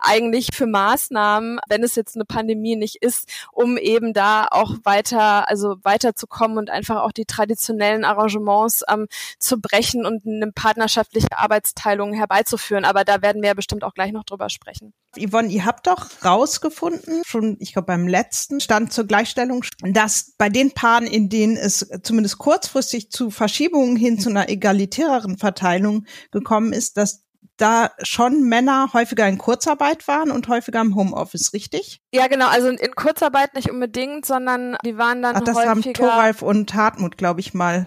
eigentlich 0.00 0.48
für 0.52 0.66
Maßnahmen, 0.66 1.60
wenn 1.68 1.82
es 1.82 1.94
jetzt 1.94 2.16
eine 2.16 2.24
Pandemie 2.24 2.76
nicht 2.76 2.96
ist, 2.96 3.28
um 3.52 3.78
eben 3.78 4.12
da 4.12 4.48
auch 4.50 4.74
weiter, 4.84 5.48
also 5.48 5.76
weiterzukommen 5.82 6.58
und 6.58 6.70
einfach 6.70 7.02
auch 7.02 7.12
die 7.12 7.24
traditionellen 7.24 8.04
Arrangements 8.04 8.82
ähm, 8.90 9.06
zu 9.38 9.60
brechen 9.60 10.04
und 10.04 10.26
eine 10.26 10.52
partnerschaftliche 10.52 11.36
Arbeitsteilung 11.36 12.12
herbeizuführen. 12.12 12.84
Aber 12.84 13.04
da 13.04 13.22
werden 13.22 13.42
wir 13.42 13.48
ja 13.48 13.54
bestimmt 13.54 13.84
auch 13.84 13.94
gleich 13.94 14.12
noch 14.12 14.24
drüber 14.24 14.50
sprechen. 14.50 14.92
Yvonne, 15.16 15.48
ihr 15.48 15.64
habt 15.64 15.88
doch 15.88 16.06
rausgefunden, 16.24 17.22
schon, 17.26 17.56
ich 17.58 17.72
glaube, 17.72 17.86
beim 17.86 18.06
letzten 18.06 18.60
Stand 18.60 18.92
zur 18.92 19.06
Gleichstellung, 19.06 19.64
dass 19.82 20.34
bei 20.38 20.48
den 20.48 20.70
Paaren, 20.72 21.06
in 21.06 21.28
denen 21.28 21.56
es 21.56 21.88
zumindest 22.02 22.38
kurzfristig 22.38 23.10
zu 23.10 23.30
Verschiebungen 23.30 23.96
hin 23.96 24.20
zu 24.20 24.30
einer 24.30 24.48
egalitäreren 24.48 25.29
Verteilung 25.38 26.06
gekommen 26.30 26.72
ist, 26.72 26.96
dass 26.96 27.24
da 27.56 27.90
schon 28.02 28.42
Männer 28.48 28.90
häufiger 28.92 29.28
in 29.28 29.38
Kurzarbeit 29.38 30.08
waren 30.08 30.30
und 30.30 30.48
häufiger 30.48 30.80
im 30.80 30.94
Homeoffice, 30.94 31.52
richtig? 31.52 32.00
Ja, 32.12 32.26
genau. 32.26 32.48
Also 32.48 32.68
in 32.68 32.94
Kurzarbeit 32.94 33.54
nicht 33.54 33.70
unbedingt, 33.70 34.24
sondern 34.24 34.76
die 34.84 34.96
waren 34.96 35.22
dann 35.22 35.36
Ach, 35.36 35.40
das 35.40 35.56
häufiger. 35.56 35.70
haben 35.70 35.94
Thoralf 35.94 36.42
und 36.42 36.74
Hartmut, 36.74 37.18
glaube 37.18 37.40
ich, 37.40 37.52
mal 37.52 37.86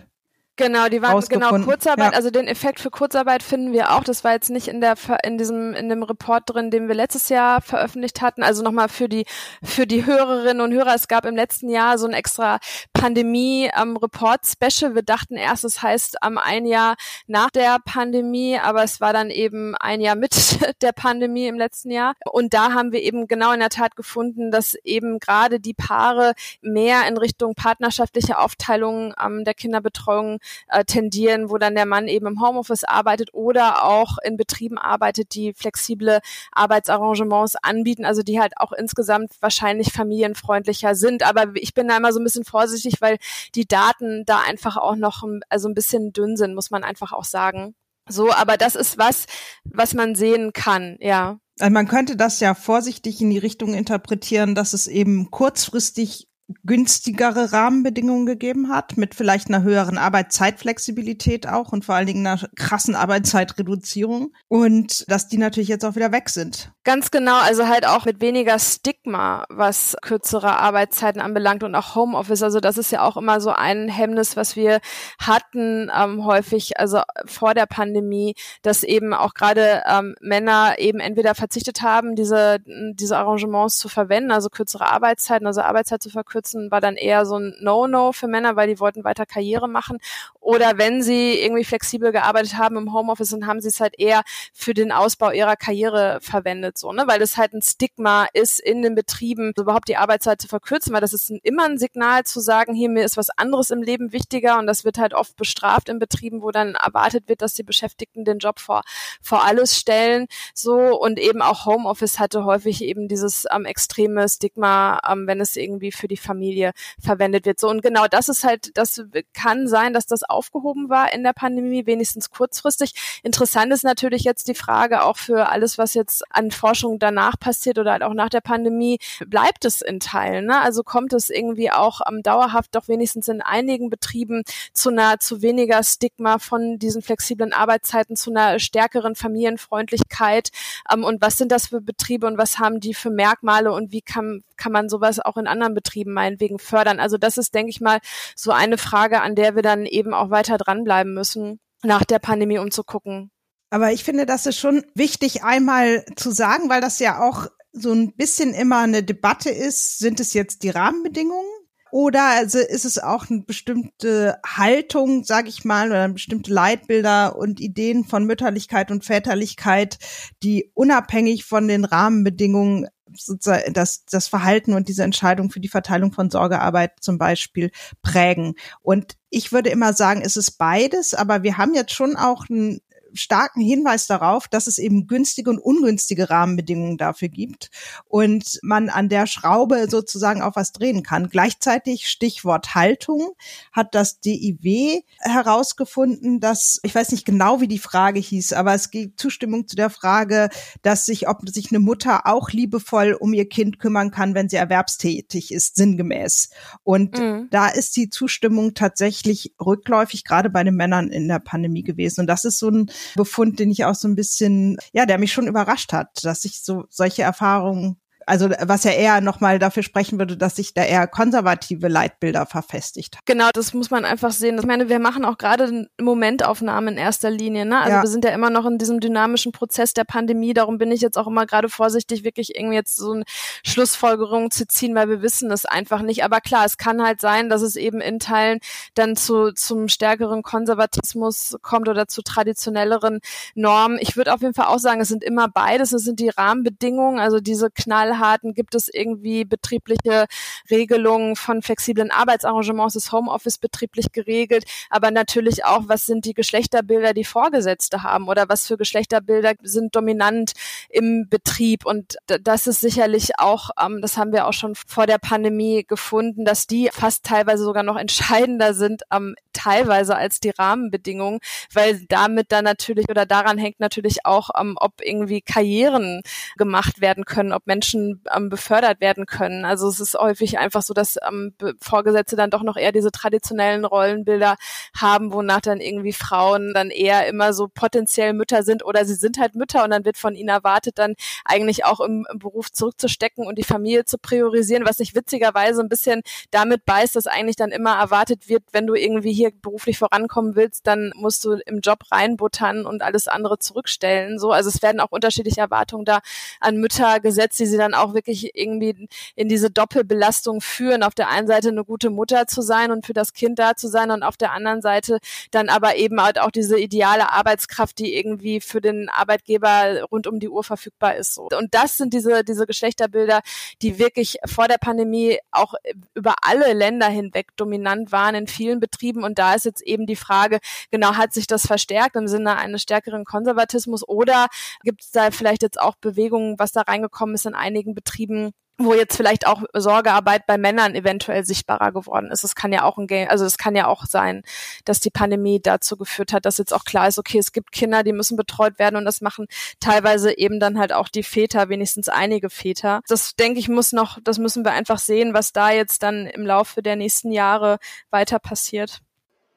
Genau, 0.56 0.88
die 0.88 1.02
waren 1.02 1.20
genau 1.22 1.58
Kurzarbeit. 1.62 2.12
Ja. 2.12 2.18
Also 2.18 2.30
den 2.30 2.48
Effekt 2.48 2.80
für 2.80 2.92
Kurzarbeit 2.92 3.42
finden 3.42 3.74
wir 3.74 3.92
auch. 3.92 4.04
Das 4.04 4.24
war 4.24 4.34
jetzt 4.34 4.52
nicht 4.52 4.68
in 4.68 4.82
der 4.82 4.94
in 5.24 5.40
diesem 5.40 5.74
in 5.74 5.90
dem 5.90 6.04
Report 6.04 6.44
drin, 6.46 6.70
den 6.70 6.88
wir 6.88 6.94
letztes 6.94 7.30
Jahr 7.30 7.60
veröffentlicht 7.60 8.22
hatten. 8.22 8.44
Also 8.44 8.62
nochmal 8.62 8.88
für 8.88 9.10
die 9.10 9.26
für 9.64 9.88
die 9.88 10.06
Hörerinnen 10.06 10.62
und 10.62 10.72
Hörer. 10.72 10.94
Es 10.94 11.08
gab 11.08 11.26
im 11.26 11.36
letzten 11.36 11.70
Jahr 11.70 11.98
so 11.98 12.06
ein 12.06 12.14
extra 12.14 12.60
Pandemie 13.03 13.69
ähm, 13.77 13.98
Report 13.98 14.45
Special. 14.45 14.95
Wir 14.95 15.01
dachten 15.01 15.36
erst, 15.36 15.65
es 15.65 15.81
heißt 15.81 16.15
ähm, 16.25 16.38
ein 16.38 16.65
Jahr 16.65 16.95
nach 17.27 17.50
der 17.50 17.79
Pandemie, 17.83 18.57
aber 18.57 18.81
es 18.81 19.01
war 19.01 19.12
dann 19.12 19.29
eben 19.29 19.75
ein 19.75 20.00
Jahr 20.00 20.15
mit 20.15 20.33
der 20.81 20.93
Pandemie 20.93 21.48
im 21.48 21.57
letzten 21.57 21.91
Jahr. 21.91 22.13
Und 22.31 22.53
da 22.53 22.72
haben 22.72 22.93
wir 22.93 23.01
eben 23.01 23.27
genau 23.27 23.51
in 23.51 23.60
der 23.60 23.67
Tat 23.67 23.98
gefunden, 23.98 24.51
dass 24.51 24.75
eben 24.86 25.19
gerade 25.19 25.60
die 25.60 25.74
Paare 25.74 26.31
mehr 26.62 27.05
in 27.05 27.17
Richtung 27.17 27.55
partnerschaftliche 27.55 28.39
Aufteilung 28.39 29.13
ähm, 29.22 29.43
der 29.43 29.53
Kinderbetreuung 29.53 30.39
äh, 30.69 30.86
tendieren, 30.86 31.50
wo 31.50 31.57
dann 31.57 31.75
der 31.75 31.86
Mann 31.86 32.07
eben 32.07 32.27
im 32.27 32.41
Homeoffice 32.41 32.86
arbeitet 32.86 33.33
oder 33.33 33.83
auch 33.83 34.17
in 34.24 34.38
Betrieben 34.38 34.77
arbeitet, 34.77 35.36
die 35.36 35.51
flexible 35.51 36.22
Arbeitsarrangements 36.53 37.57
anbieten, 37.62 38.05
also 38.05 38.22
die 38.22 38.39
halt 38.39 38.53
auch 38.55 38.72
insgesamt 38.72 39.33
wahrscheinlich 39.41 39.91
familienfreundlicher 39.91 40.95
sind. 40.95 41.24
Aber 41.24 41.48
ich 41.55 41.74
bin 41.74 41.89
da 41.89 41.98
immer 41.98 42.13
so 42.13 42.22
ein 42.22 42.24
bisschen 42.24 42.45
vorsichtig, 42.45 42.93
weil 43.02 43.18
die 43.56 43.68
Daten 43.68 44.26
da 44.26 44.42
einfach 44.42 44.78
auch 44.78 44.96
noch 44.96 45.24
also 45.50 45.68
ein 45.68 45.74
bisschen 45.74 46.14
dünn 46.14 46.38
sind, 46.38 46.56
muss 46.56 46.72
man 46.72 46.84
einfach 46.84 47.12
auch 47.12 47.26
sagen. 47.26 47.76
So, 48.10 48.32
aber 48.32 48.58
das 48.58 48.76
ist 48.76 48.98
was, 48.98 49.26
was 49.64 49.94
man 49.94 50.16
sehen 50.16 50.52
kann, 50.54 50.98
ja. 51.00 51.40
Also 51.60 51.72
man 51.72 51.88
könnte 51.88 52.18
das 52.18 52.40
ja 52.40 52.56
vorsichtig 52.56 53.22
in 53.22 53.30
die 53.30 53.38
Richtung 53.38 53.74
interpretieren, 53.74 54.56
dass 54.56 54.74
es 54.74 54.88
eben 54.88 55.30
kurzfristig 55.30 56.28
günstigere 56.66 57.54
Rahmenbedingungen 57.54 58.26
gegeben 58.26 58.70
hat, 58.70 58.98
mit 58.98 59.16
vielleicht 59.16 59.48
einer 59.48 59.64
höheren 59.64 59.98
Arbeitszeitflexibilität 59.98 61.48
auch 61.48 61.72
und 61.72 61.86
vor 61.86 61.96
allen 61.96 62.08
Dingen 62.08 62.28
einer 62.28 62.40
krassen 62.56 62.96
Arbeitszeitreduzierung 62.96 64.34
und 64.50 65.10
dass 65.10 65.28
die 65.28 65.38
natürlich 65.38 65.70
jetzt 65.70 65.86
auch 65.86 65.96
wieder 65.96 66.12
weg 66.12 66.30
sind. 66.30 66.72
Ganz 66.84 67.12
genau, 67.12 67.38
also 67.38 67.68
halt 67.70 67.88
auch 67.88 68.06
mit 68.06 68.20
weniger 68.20 68.60
Stigma, 68.60 69.46
was 69.50 69.96
kürzere 70.02 70.60
Arbeitszeiten 70.60 71.22
anbelangt 71.22 71.64
und 71.64 71.76
auch 71.76 71.96
Homeoffice. 71.96 72.44
Also 72.44 72.60
das 72.60 72.78
ist 72.78 72.92
ja 72.92 73.04
auch 73.04 73.16
immer 73.16 73.40
so 73.40 73.52
ein 73.52 73.88
Hemmnis, 73.88 74.36
was 74.36 74.58
wir 74.58 74.82
hatten 75.18 75.90
ähm, 75.98 76.26
häufig, 76.26 76.78
also 76.78 77.02
vor 77.26 77.54
der 77.54 77.68
Pandemie, 77.68 78.36
dass 78.64 78.84
eben 78.84 79.14
auch 79.14 79.34
gerade 79.34 79.84
ähm, 79.90 80.16
Männer 80.20 80.76
eben 80.78 81.00
entweder 81.00 81.36
verzichtet 81.36 81.82
haben, 81.82 82.16
diese, 82.16 82.58
diese 82.66 83.18
Arrangements 83.18 83.78
zu 83.78 83.88
verwenden, 83.88 84.32
also 84.32 84.50
kürzere 84.50 84.92
Arbeitszeiten, 84.92 85.48
also 85.48 85.62
Arbeitszeit 85.62 86.04
zu 86.04 86.10
verkürzen, 86.10 86.33
war 86.34 86.82
dann 86.82 86.96
eher 86.96 87.25
so 87.25 87.38
ein 87.38 87.56
No-No 87.62 88.12
für 88.12 88.28
Männer, 88.28 88.56
weil 88.56 88.68
die 88.68 88.80
wollten 88.80 89.04
weiter 89.04 89.25
Karriere 89.25 89.68
machen. 89.68 90.00
Oder 90.40 90.78
wenn 90.78 91.02
sie 91.02 91.40
irgendwie 91.40 91.63
flexibel 91.63 92.12
gearbeitet 92.12 92.58
haben 92.58 92.78
im 92.78 92.94
Homeoffice, 92.94 93.30
dann 93.30 93.48
haben 93.48 93.62
sie 93.62 93.70
es 93.70 93.80
halt 93.80 93.98
eher 93.98 94.24
für 94.54 94.74
den 94.74 94.92
Ausbau 94.92 95.32
ihrer 95.32 95.56
Karriere 95.56 96.20
verwendet 96.22 96.78
so, 96.78 96.92
ne? 96.92 97.04
Weil 97.08 97.22
es 97.22 97.38
halt 97.38 97.54
ein 97.54 97.62
Stigma 97.62 98.28
ist 98.34 98.60
in 98.60 98.82
den 98.82 98.96
Betrieben, 98.96 99.54
überhaupt 99.58 99.88
die 99.88 99.98
Arbeitszeit 99.98 100.42
zu 100.42 100.48
verkürzen, 100.48 100.94
weil 100.94 101.02
das 101.02 101.13
ist 101.13 101.30
ein, 101.30 101.40
immer 101.44 101.66
ein 101.66 101.78
Signal 101.78 102.24
zu 102.24 102.40
sagen, 102.40 102.74
hier 102.74 102.90
mir 102.90 103.06
ist 103.06 103.18
was 103.18 103.30
anderes 103.30 103.72
im 103.72 103.82
Leben 103.82 104.12
wichtiger 104.12 104.60
und 104.60 104.68
das 104.68 104.84
wird 104.86 104.98
halt 104.98 105.13
oft 105.13 105.36
bestraft 105.36 105.90
in 105.90 106.00
Betrieben, 106.00 106.42
wo 106.42 106.52
dann 106.52 106.75
erwartet 106.75 107.28
wird, 107.28 107.42
dass 107.42 107.54
die 107.54 107.63
Beschäftigten 107.63 108.25
den 108.25 108.40
Job 108.40 108.60
vor, 108.60 108.84
vor 109.22 109.44
alles 109.44 109.78
stellen, 109.78 110.28
so 110.54 110.75
und 111.00 111.20
eben 111.20 111.42
auch 111.42 111.66
Homeoffice 111.66 112.20
hatte 112.20 112.46
häufig 112.46 112.84
eben 112.84 113.08
dieses 113.08 113.46
ähm, 113.54 113.66
extreme 113.66 114.28
Stigma, 114.28 115.00
ähm, 115.10 115.28
wenn 115.28 115.42
es 115.42 115.56
irgendwie 115.56 115.92
für 115.92 116.08
die 116.08 116.18
Familie 116.24 116.74
verwendet 117.00 117.46
wird. 117.46 117.60
So 117.60 117.70
und 117.70 117.82
genau 117.82 118.08
das 118.08 118.30
ist 118.30 118.44
halt, 118.44 118.75
das 118.77 119.01
kann 119.34 119.68
sein, 119.68 119.94
dass 119.94 120.06
das 120.06 120.24
aufgehoben 120.24 120.89
war 120.89 121.13
in 121.13 121.24
der 121.24 121.34
Pandemie, 121.34 121.86
wenigstens 121.86 122.30
kurzfristig. 122.30 122.94
Interessant 123.24 123.72
ist 123.74 123.84
natürlich 123.84 124.24
jetzt 124.24 124.48
die 124.48 124.56
Frage 124.56 125.03
auch 125.03 125.18
für 125.18 125.50
alles, 125.50 125.77
was 125.77 125.94
jetzt 125.94 126.24
an 126.30 126.51
Forschung 126.51 127.00
danach 127.00 127.39
passiert 127.39 127.77
oder 127.77 127.92
halt 127.92 128.03
auch 128.03 128.13
nach 128.13 128.30
der 128.30 128.42
Pandemie, 128.42 129.00
bleibt 129.25 129.65
es 129.65 129.82
in 129.82 130.00
Teilen. 130.00 130.46
Ne? 130.46 130.60
Also 130.60 130.84
kommt 130.84 131.13
es 131.13 131.30
irgendwie 131.30 131.72
auch 131.72 132.01
ähm, 132.08 132.24
dauerhaft 132.24 132.75
doch 132.75 132.88
wenigstens 132.88 133.27
in 133.27 133.42
einigen 133.42 133.89
Betrieben 133.89 134.44
zu 134.74 134.89
einer 134.89 135.20
zu 135.20 135.42
weniger 135.42 135.84
Stigma 135.84 136.39
von 136.39 136.80
diesen 136.80 137.01
flexiblen 137.01 137.53
Arbeitszeiten, 137.53 138.15
zu 138.15 138.32
einer 138.32 138.60
stärkeren 138.60 139.15
Familienfreundlichkeit. 139.15 140.50
Ähm, 140.92 141.03
und 141.03 141.22
was 141.22 141.38
sind 141.38 141.51
das 141.51 141.68
für 141.68 141.82
Betriebe 141.82 142.27
und 142.27 142.38
was 142.38 142.60
haben 142.60 142.80
die 142.80 142.94
für 142.94 143.10
Merkmale 143.10 143.72
und 143.72 143.92
wie 143.92 144.01
kann, 144.01 144.44
kann 144.58 144.72
man 144.72 144.89
sowas 144.89 145.20
auch 145.20 145.38
in 145.38 145.48
anderen 145.48 145.74
Betrieben 145.74 146.12
meinetwegen 146.13 146.60
fördern? 146.60 147.00
Also 147.00 147.17
das 147.17 147.38
ist, 147.38 147.53
denke 147.53 147.72
ich 147.72 147.82
mal, 147.82 148.00
so 148.36 148.51
eine 148.51 148.77
Frage, 148.77 149.22
an 149.22 149.36
der 149.36 149.55
wir 149.55 149.62
dann 149.63 149.86
eben 149.86 150.13
auch 150.13 150.29
weiter 150.29 150.58
dranbleiben 150.58 151.13
müssen 151.13 151.60
nach 151.84 152.05
der 152.05 152.20
Pandemie, 152.20 152.60
um 152.60 152.72
zu 152.72 152.84
gucken, 152.84 153.32
aber 153.74 153.91
ich 153.91 154.03
finde, 154.03 154.27
das 154.27 154.46
ist 154.46 154.60
schon 154.60 154.86
wichtig 154.93 155.43
einmal 155.43 156.05
zu 156.15 156.29
sagen, 156.29 156.70
weil 156.70 156.79
das 156.79 157.00
ja 157.00 157.27
auch 157.27 157.48
so 157.72 157.91
ein 157.91 158.13
bisschen 158.15 158.53
immer 158.53 158.82
eine 158.82 159.01
Debatte 159.01 159.50
ist. 159.50 159.98
Sind 159.98 160.20
es 160.20 160.36
jetzt 160.36 160.62
die 160.62 160.70
Rahmenbedingungen? 160.70 161.50
Oder 161.89 162.43
ist 162.43 162.86
es 162.86 163.00
auch 163.00 163.32
eine 163.32 163.41
bestimmte 163.41 164.38
Haltung, 164.46 165.24
sage 165.24 165.50
ich 165.50 165.65
mal, 165.65 165.89
oder 165.89 166.08
bestimmte 166.10 166.53
Leitbilder 166.53 167.36
und 167.36 167.60
Ideen 167.60 168.03
von 168.03 168.25
Mütterlichkeit 168.25 168.91
und 168.91 169.05
Väterlichkeit, 169.05 169.98
die 170.43 170.70
unabhängig 170.75 171.46
von 171.46 171.67
den 171.67 171.84
Rahmenbedingungen 171.84 172.88
sozusagen 173.12 173.74
das, 173.74 174.05
das 174.05 174.27
Verhalten 174.27 174.74
und 174.74 174.88
diese 174.88 175.03
Entscheidung 175.03 175.50
für 175.50 175.60
die 175.60 175.69
Verteilung 175.69 176.12
von 176.12 176.29
Sorgearbeit 176.29 176.93
zum 177.01 177.17
Beispiel 177.17 177.72
prägen. 178.01 178.55
Und 178.81 179.17
ich 179.29 179.51
würde 179.51 179.69
immer 179.69 179.93
sagen, 179.93 180.22
es 180.24 180.38
ist 180.38 180.57
beides, 180.57 181.13
aber 181.13 181.43
wir 181.43 181.57
haben 181.57 181.74
jetzt 181.74 181.93
schon 181.93 182.15
auch 182.15 182.48
ein 182.50 182.79
starken 183.13 183.62
Hinweis 183.62 184.08
darauf, 184.08 184.48
dass 184.48 184.67
es 184.67 184.77
eben 184.77 185.08
günstige 185.08 185.50
und 185.50 185.60
ungünstige 185.60 186.29
Rahmenbedingungen 186.29 186.98
dafür 186.98 187.29
gibt 187.29 187.70
und 188.08 188.60
man 188.62 188.89
an 188.89 189.10
der 189.10 189.27
Schraube 189.27 189.88
sozusagen 189.89 190.41
auch 190.41 190.55
was 190.55 190.72
drehen 190.72 191.03
kann. 191.03 191.29
Gleichzeitig 191.29 192.08
Stichwort 192.08 192.75
Haltung 192.75 193.32
hat 193.72 193.96
das 193.96 194.20
DIW 194.20 195.01
herausgefunden, 195.20 196.39
dass 196.39 196.79
ich 196.84 196.93
weiß 196.93 197.12
nicht 197.12 197.25
genau, 197.25 197.62
wie 197.62 197.67
die 197.67 197.79
Frage 197.79 198.20
hieß, 198.20 198.53
aber 198.53 198.74
es 198.74 198.91
gibt 198.91 199.20
Zustimmung 199.20 199.67
zu 199.67 199.75
der 199.75 199.89
Frage, 199.89 200.50
dass 200.82 201.05
sich 201.05 201.27
ob 201.27 201.48
sich 201.50 201.72
eine 201.72 201.79
Mutter 201.79 202.25
auch 202.25 202.50
liebevoll 202.50 203.13
um 203.13 203.34
ihr 203.34 203.48
Kind 203.48 203.79
kümmern 203.79 204.12
kann, 204.12 204.36
wenn 204.36 204.50
sie 204.50 204.58
erwerbstätig 204.58 205.53
ist, 205.53 205.75
sinngemäß. 205.75 206.50
Und 206.84 207.17
mhm. 207.17 207.48
da 207.51 207.67
ist 207.67 207.96
die 207.96 208.10
Zustimmung 208.10 208.74
tatsächlich 208.74 209.53
rückläufig, 209.63 210.24
gerade 210.24 210.50
bei 210.50 210.63
den 210.63 210.75
Männern 210.75 211.10
in 211.10 211.27
der 211.27 211.39
Pandemie 211.39 211.84
gewesen. 211.84 212.22
Und 212.22 212.27
das 212.27 212.46
ist 212.46 212.60
so 212.60 212.70
ein 212.70 212.91
Befund, 213.15 213.60
den 213.60 213.72
ich 213.72 213.86
auch 213.86 213.95
so 213.95 214.07
ein 214.07 214.15
bisschen, 214.15 214.77
ja, 214.91 215.05
der 215.05 215.17
mich 215.17 215.33
schon 215.33 215.48
überrascht 215.48 215.93
hat, 215.93 216.24
dass 216.24 216.45
ich 216.45 216.62
so 216.62 216.86
solche 216.89 217.24
Erfahrungen 217.24 217.98
also 218.25 218.50
was 218.62 218.84
ja 218.84 218.92
eher 218.92 219.22
nochmal 219.22 219.60
dafür 219.60 219.84
sprechen 219.84 220.20
würde, 220.20 220.38
dass 220.38 220.56
sich 220.56 220.74
da 220.74 220.84
eher 220.84 221.08
konservative 221.08 221.88
Leitbilder 221.88 222.46
verfestigt. 222.46 223.18
Genau, 223.25 223.50
das 223.53 223.74
muss 223.74 223.92
man 223.92 224.06
einfach 224.06 224.32
sehen. 224.32 224.58
Ich 224.58 224.65
meine, 224.65 224.89
wir 224.89 225.00
machen 225.00 225.25
auch 225.25 225.38
gerade 225.38 225.88
Momentaufnahmen 226.00 226.94
in 226.94 226.98
erster 227.00 227.30
Linie. 227.30 227.65
Ne? 227.65 227.80
Also 227.80 227.92
ja. 227.92 228.01
wir 228.01 228.10
sind 228.10 228.25
ja 228.25 228.32
immer 228.32 228.50
noch 228.50 228.65
in 228.65 228.77
diesem 228.77 229.00
dynamischen 229.00 229.51
Prozess 229.51 229.94
der 229.94 230.03
Pandemie. 230.03 230.53
Darum 230.53 230.77
bin 230.77 230.92
ich 230.92 231.01
jetzt 231.01 231.18
auch 231.18 231.27
immer 231.27 231.46
gerade 231.46 231.70
vorsichtig, 231.70 232.24
wirklich 232.24 232.56
irgendwie 232.56 232.75
jetzt 232.75 232.96
so 232.96 233.12
eine 233.12 233.24
Schlussfolgerung 233.65 234.51
zu 234.51 234.68
ziehen, 234.68 234.96
weil 234.96 235.10
wir 235.10 235.22
wissen 235.22 235.51
es 235.51 235.65
einfach 235.65 236.01
nicht. 236.01 236.24
Aber 236.24 236.42
klar, 236.42 236.65
es 236.65 236.77
kann 236.77 237.03
halt 237.03 237.22
sein, 237.22 237.50
dass 237.50 237.62
es 237.62 237.75
eben 237.75 238.01
in 238.01 238.20
Teilen 238.20 238.60
dann 238.96 239.15
zu 239.15 239.51
zum 239.53 239.88
stärkeren 239.88 240.44
Konservatismus 240.44 241.58
kommt 241.62 241.89
oder 241.89 242.08
zu 242.08 242.22
traditionelleren 242.22 243.20
Normen. 243.56 243.98
Ich 244.00 244.18
würde 244.18 244.34
auf 244.34 244.42
jeden 244.42 244.53
Fall 244.53 244.68
auch 244.68 244.80
sagen, 244.80 245.01
es 245.01 245.08
sind 245.08 245.24
immer 245.24 245.48
beides. 245.48 245.94
Es 245.94 246.03
sind 246.03 246.20
die 246.20 246.30
Rahmenbedingungen, 246.30 247.20
also 247.20 247.39
diese 247.39 247.70
knall 247.72 248.12
Knallharten? 248.13 248.53
Gibt 248.53 248.75
es 248.75 248.88
irgendwie 248.88 249.46
betriebliche 249.46 250.25
Regelungen 250.70 251.36
von 251.36 251.62
flexiblen 251.62 252.12
Arbeitsarrangements? 252.12 252.96
Ist 252.96 253.12
Homeoffice 253.12 253.58
betrieblich 253.58 254.12
geregelt? 254.12 254.65
Aber 254.89 255.12
natürlich 255.12 255.65
auch, 255.65 255.84
was 255.88 256.05
sind 256.05 256.25
die 256.25 256.34
Geschlechterbilder, 256.34 257.13
die 257.13 257.24
Vorgesetzte 257.24 258.03
haben? 258.03 258.27
Oder 258.27 258.50
was 258.50 258.67
für 258.67 258.77
Geschlechterbilder 258.77 259.53
sind 259.62 259.96
dominant 259.96 260.53
im 260.89 261.27
Betrieb? 261.29 261.86
Und 261.86 262.17
das 262.27 262.67
ist 262.67 262.82
sicherlich 262.82 263.39
auch, 263.39 263.72
ähm, 263.82 264.01
das 264.01 264.17
haben 264.17 264.32
wir 264.32 264.48
auch 264.48 264.53
schon 264.53 264.75
vor 264.75 265.08
der 265.08 265.17
Pandemie 265.17 265.84
gefunden, 265.88 266.46
dass 266.46 266.67
die 266.67 266.89
fast 266.91 267.25
teilweise 267.25 267.63
sogar 267.63 267.84
noch 267.84 267.98
entscheidender 267.98 268.74
sind, 268.74 269.03
ähm, 269.12 269.36
teilweise 269.53 270.15
als 270.15 270.39
die 270.39 270.50
Rahmenbedingungen, 270.50 271.39
weil 271.74 272.05
damit 272.10 272.51
dann 272.51 272.63
natürlich 272.63 273.10
oder 273.10 273.25
daran 273.25 273.58
hängt 273.58 273.79
natürlich 273.79 274.25
auch, 274.25 274.50
ähm, 274.60 274.75
ob 274.79 274.93
irgendwie 275.01 275.41
Karrieren 275.41 276.22
gemacht 276.58 277.01
werden 277.01 277.25
können, 277.25 277.51
ob 277.53 277.65
Menschen 277.67 278.02
Ähm, 278.36 278.50
befördert 278.50 279.01
werden 279.01 279.25
können. 279.25 279.65
Also 279.65 279.88
es 279.88 280.00
ist 280.00 280.15
häufig 280.15 280.57
einfach 280.57 280.81
so, 280.81 280.93
dass 280.93 281.17
ähm, 281.27 281.53
Vorgesetzte 281.81 282.36
dann 282.36 282.50
doch 282.50 282.63
noch 282.63 282.77
eher 282.77 282.91
diese 282.91 283.12
traditionellen 283.12 283.86
Rollenbilder 283.86 284.55
haben, 284.98 285.33
wonach 285.33 285.62
dann 285.62 285.79
irgendwie 285.79 286.13
Frauen 286.13 286.74
dann 286.74 286.89
eher 286.89 287.27
immer 287.27 287.53
so 287.53 287.67
potenziell 287.67 288.33
Mütter 288.33 288.63
sind 288.63 288.86
oder 288.86 289.05
sie 289.05 289.15
sind 289.15 289.39
halt 289.39 289.55
Mütter 289.55 289.83
und 289.83 289.91
dann 289.91 290.05
wird 290.05 290.17
von 290.17 290.36
ihnen 290.36 290.50
erwartet, 290.50 290.98
dann 290.98 291.15
eigentlich 291.45 291.86
auch 291.86 292.00
im, 292.00 292.25
im 292.31 292.39
Beruf 292.39 292.72
zurückzustecken 292.72 293.45
und 293.45 293.57
die 293.57 293.63
Familie 293.63 294.05
zu 294.05 294.17
priorisieren, 294.17 294.86
was 294.86 294.98
sich 294.98 295.15
witzigerweise 295.15 295.81
ein 295.81 295.89
bisschen 295.89 296.22
damit 296.51 296.86
beißt, 296.86 297.15
dass 297.15 297.27
eigentlich 297.27 297.55
dann 297.55 297.72
immer 297.72 297.98
erwartet 297.98 298.50
wird, 298.50 298.63
wenn 298.72 298.88
du 298.88 298.95
irgendwie 298.95 299.33
hier 299.33 299.51
beruflich 299.62 299.98
vorankommen 299.98 300.55
willst, 300.55 300.88
dann 300.88 301.12
musst 301.15 301.43
du 301.45 301.53
im 301.65 301.79
Job 301.79 302.00
reinbuttern 302.12 302.86
und 302.86 303.01
alles 303.01 303.27
andere 303.27 303.60
zurückstellen. 303.60 304.39
So, 304.39 304.51
also 304.51 304.69
es 304.69 304.81
werden 304.81 305.00
auch 305.00 305.12
unterschiedliche 305.12 305.62
Erwartungen 305.62 306.05
da 306.05 306.19
an 306.60 306.77
Mütter 306.77 307.19
gesetzt, 307.19 307.60
die 307.60 307.65
sie 307.65 307.77
dann 307.77 307.93
auch 307.94 308.14
wirklich 308.14 308.52
irgendwie 308.56 309.08
in 309.36 309.50
diese 309.50 309.70
Doppelbelastung 309.70 310.62
führen. 310.62 311.04
Auf 311.04 311.16
der 311.16 311.30
einen 311.30 311.48
Seite 311.48 311.70
eine 311.70 311.84
gute 311.84 312.10
Mutter 312.10 312.48
zu 312.48 312.62
sein 312.62 312.92
und 312.92 313.06
für 313.06 313.14
das 313.14 313.34
Kind 313.34 313.60
da 313.60 313.76
zu 313.76 313.88
sein 313.88 314.12
und 314.12 314.24
auf 314.24 314.38
der 314.38 314.52
anderen 314.52 314.82
Seite 314.82 315.20
dann 315.52 315.70
aber 315.70 315.96
eben 315.96 316.22
halt 316.22 316.40
auch 316.40 316.52
diese 316.52 316.80
ideale 316.80 317.32
Arbeitskraft, 317.32 318.00
die 318.00 318.16
irgendwie 318.16 318.62
für 318.62 318.82
den 318.82 319.10
Arbeitgeber 319.10 320.04
rund 320.12 320.28
um 320.28 320.40
die 320.40 320.50
Uhr 320.50 320.64
verfügbar 320.64 321.16
ist. 321.16 321.38
Und 321.38 321.74
das 321.74 321.98
sind 321.98 322.14
diese, 322.14 322.44
diese 322.44 322.66
Geschlechterbilder, 322.66 323.42
die 323.82 324.00
wirklich 324.00 324.38
vor 324.46 324.68
der 324.68 324.78
Pandemie 324.78 325.40
auch 325.52 325.74
über 326.14 326.36
alle 326.42 326.74
Länder 326.74 327.08
hinweg 327.08 327.56
dominant 327.56 328.12
waren 328.12 328.36
in 328.36 328.48
vielen 328.48 328.80
Betrieben. 328.80 329.24
Und 329.24 329.40
da 329.40 329.54
ist 329.56 329.66
jetzt 329.66 329.82
eben 329.82 330.06
die 330.06 330.16
Frage, 330.16 330.60
genau, 330.92 331.16
hat 331.16 331.34
sich 331.34 331.48
das 331.48 331.66
verstärkt 331.66 332.16
im 332.16 332.28
Sinne 332.28 332.58
eines 332.58 332.82
stärkeren 332.82 333.26
Konservatismus 333.26 334.08
oder 334.08 334.48
gibt 334.84 335.02
es 335.02 335.12
da 335.12 335.32
vielleicht 335.32 335.64
jetzt 335.64 335.80
auch 335.80 335.96
Bewegungen, 335.96 336.58
was 336.60 336.72
da 336.72 336.82
reingekommen 336.82 337.36
ist 337.36 337.46
in 337.46 337.56
einigen 337.56 337.83
Betrieben, 337.94 338.52
wo 338.78 338.94
jetzt 338.94 339.16
vielleicht 339.16 339.46
auch 339.46 339.63
Sorgearbeit 339.74 340.46
bei 340.48 340.58
Männern 340.58 340.96
eventuell 340.96 341.46
sichtbarer 341.46 341.92
geworden 341.92 342.32
ist. 342.32 342.44
Es 342.44 342.56
kann 342.56 342.74
ja 342.74 342.84
auch 342.84 342.98
ein 342.98 343.08
Game, 343.08 343.30
also 343.30 343.46
es 343.46 343.58
kann 343.58 343.75
ja 343.75 343.88
auch 343.88 344.06
sein, 344.06 344.44
dass 344.86 345.00
die 345.00 345.12
Pandemie 345.12 345.62
dazu 345.62 345.96
geführt 345.96 346.34
hat, 346.34 346.46
dass 346.46 346.58
jetzt 346.58 346.74
auch 346.74 346.84
klar 346.84 347.08
ist, 347.08 347.20
okay, 347.20 347.38
es 347.38 347.52
gibt 347.52 347.72
Kinder, 347.72 348.04
die 348.04 348.13
müssen 348.13 348.36
betreut 348.36 348.80
werden 348.80 348.96
und 348.96 349.06
das 349.06 349.22
machen 349.22 349.46
teilweise 349.80 350.38
eben 350.38 350.60
dann 350.60 350.80
halt 350.80 350.92
auch 350.94 351.08
die 351.08 351.24
Väter, 351.24 351.70
wenigstens 351.70 352.10
einige 352.10 352.50
Väter. 352.50 353.02
Das 353.08 353.36
denke 353.36 353.60
ich 353.60 353.70
muss 353.70 353.92
noch, 353.92 354.18
das 354.24 354.40
müssen 354.40 354.66
wir 354.66 354.72
einfach 354.72 354.98
sehen, 354.98 355.34
was 355.34 355.52
da 355.54 355.72
jetzt 355.72 356.02
dann 356.04 356.25
im 356.25 356.46
Laufe 356.46 356.82
der 356.82 356.96
nächsten 356.96 357.32
Jahre 357.32 357.78
weiter 358.10 358.40
passiert. 358.40 359.02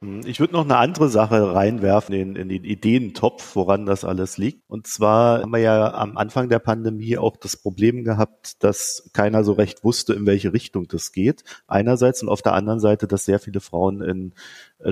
Hm, 0.03 0.21
ich 0.27 0.41
würde 0.41 0.53
noch 0.53 0.65
eine 0.65 0.77
andere 0.77 1.09
Sache 1.09 1.55
reinwerfen 1.55 2.15
in, 2.15 2.37
in 2.37 2.49
den 2.51 2.65
Ideentopf, 2.65 3.57
woran 3.57 3.87
das 3.87 4.05
alles 4.05 4.37
liegt. 4.37 4.63
Und 4.69 4.87
zwar 4.87 5.41
haben 5.41 5.53
wir 5.53 5.59
ja 5.61 5.95
am 5.95 6.19
Anfang 6.19 6.51
der 6.51 6.59
Pandemie 6.59 7.17
auch 7.17 7.37
das 7.37 7.57
Problem 7.57 8.05
gehabt, 8.05 8.63
dass 8.63 9.09
keiner 9.15 9.43
so 9.43 9.53
recht 9.53 9.85
wusste, 9.85 10.13
in 10.13 10.27
welche 10.27 10.53
Richtung 10.53 10.87
das 10.87 11.13
geht. 11.13 11.45
Einerseits 11.67 12.23
und 12.23 12.29
auf 12.29 12.43
der 12.43 12.53
anderen 12.53 12.81
Seite, 12.81 13.07
dass 13.07 13.25
sehr 13.25 13.39
viele 13.39 13.61
Frauen 13.61 14.03
in 14.03 14.35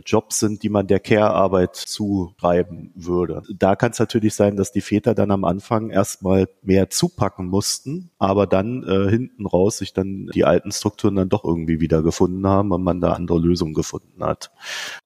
Jobs 0.07 0.39
sind, 0.39 0.63
die 0.63 0.71
man 0.71 0.87
der 0.87 1.01
Care-Arbeit 1.01 1.77
zuschreiben 1.77 2.93
würde. 2.95 3.43
Da 3.55 3.77
kann 3.77 3.93
es 3.93 3.99
natürlich 3.99 4.35
sein, 4.35 4.57
dass 4.57 4.73
die 4.73 4.81
Väter 4.81 5.15
dann 5.15 5.31
am 5.31 5.45
Anfang 5.45 5.91
erstmal 5.91 6.49
mehr 6.63 6.89
zupacken 6.89 7.47
mussten, 7.47 8.11
aber 8.19 8.47
dann 8.47 8.83
äh, 8.83 9.11
hinten 9.11 9.47
raus 9.47 9.79
sich 9.79 9.93
dann 9.93 10.31
die 10.35 10.45
alten 10.45 10.73
Strukturen 10.73 11.17
dann 11.17 11.29
doch 11.29 11.45
irgendwie 11.45 11.81
wieder 11.81 12.03
gefunden 12.03 12.47
haben 12.47 12.73
und 12.73 12.83
man 12.83 13.01
da 13.01 13.13
andere 13.13 13.39
Lösungen 13.39 13.75
gefunden 13.75 14.25
hat. 14.25 14.51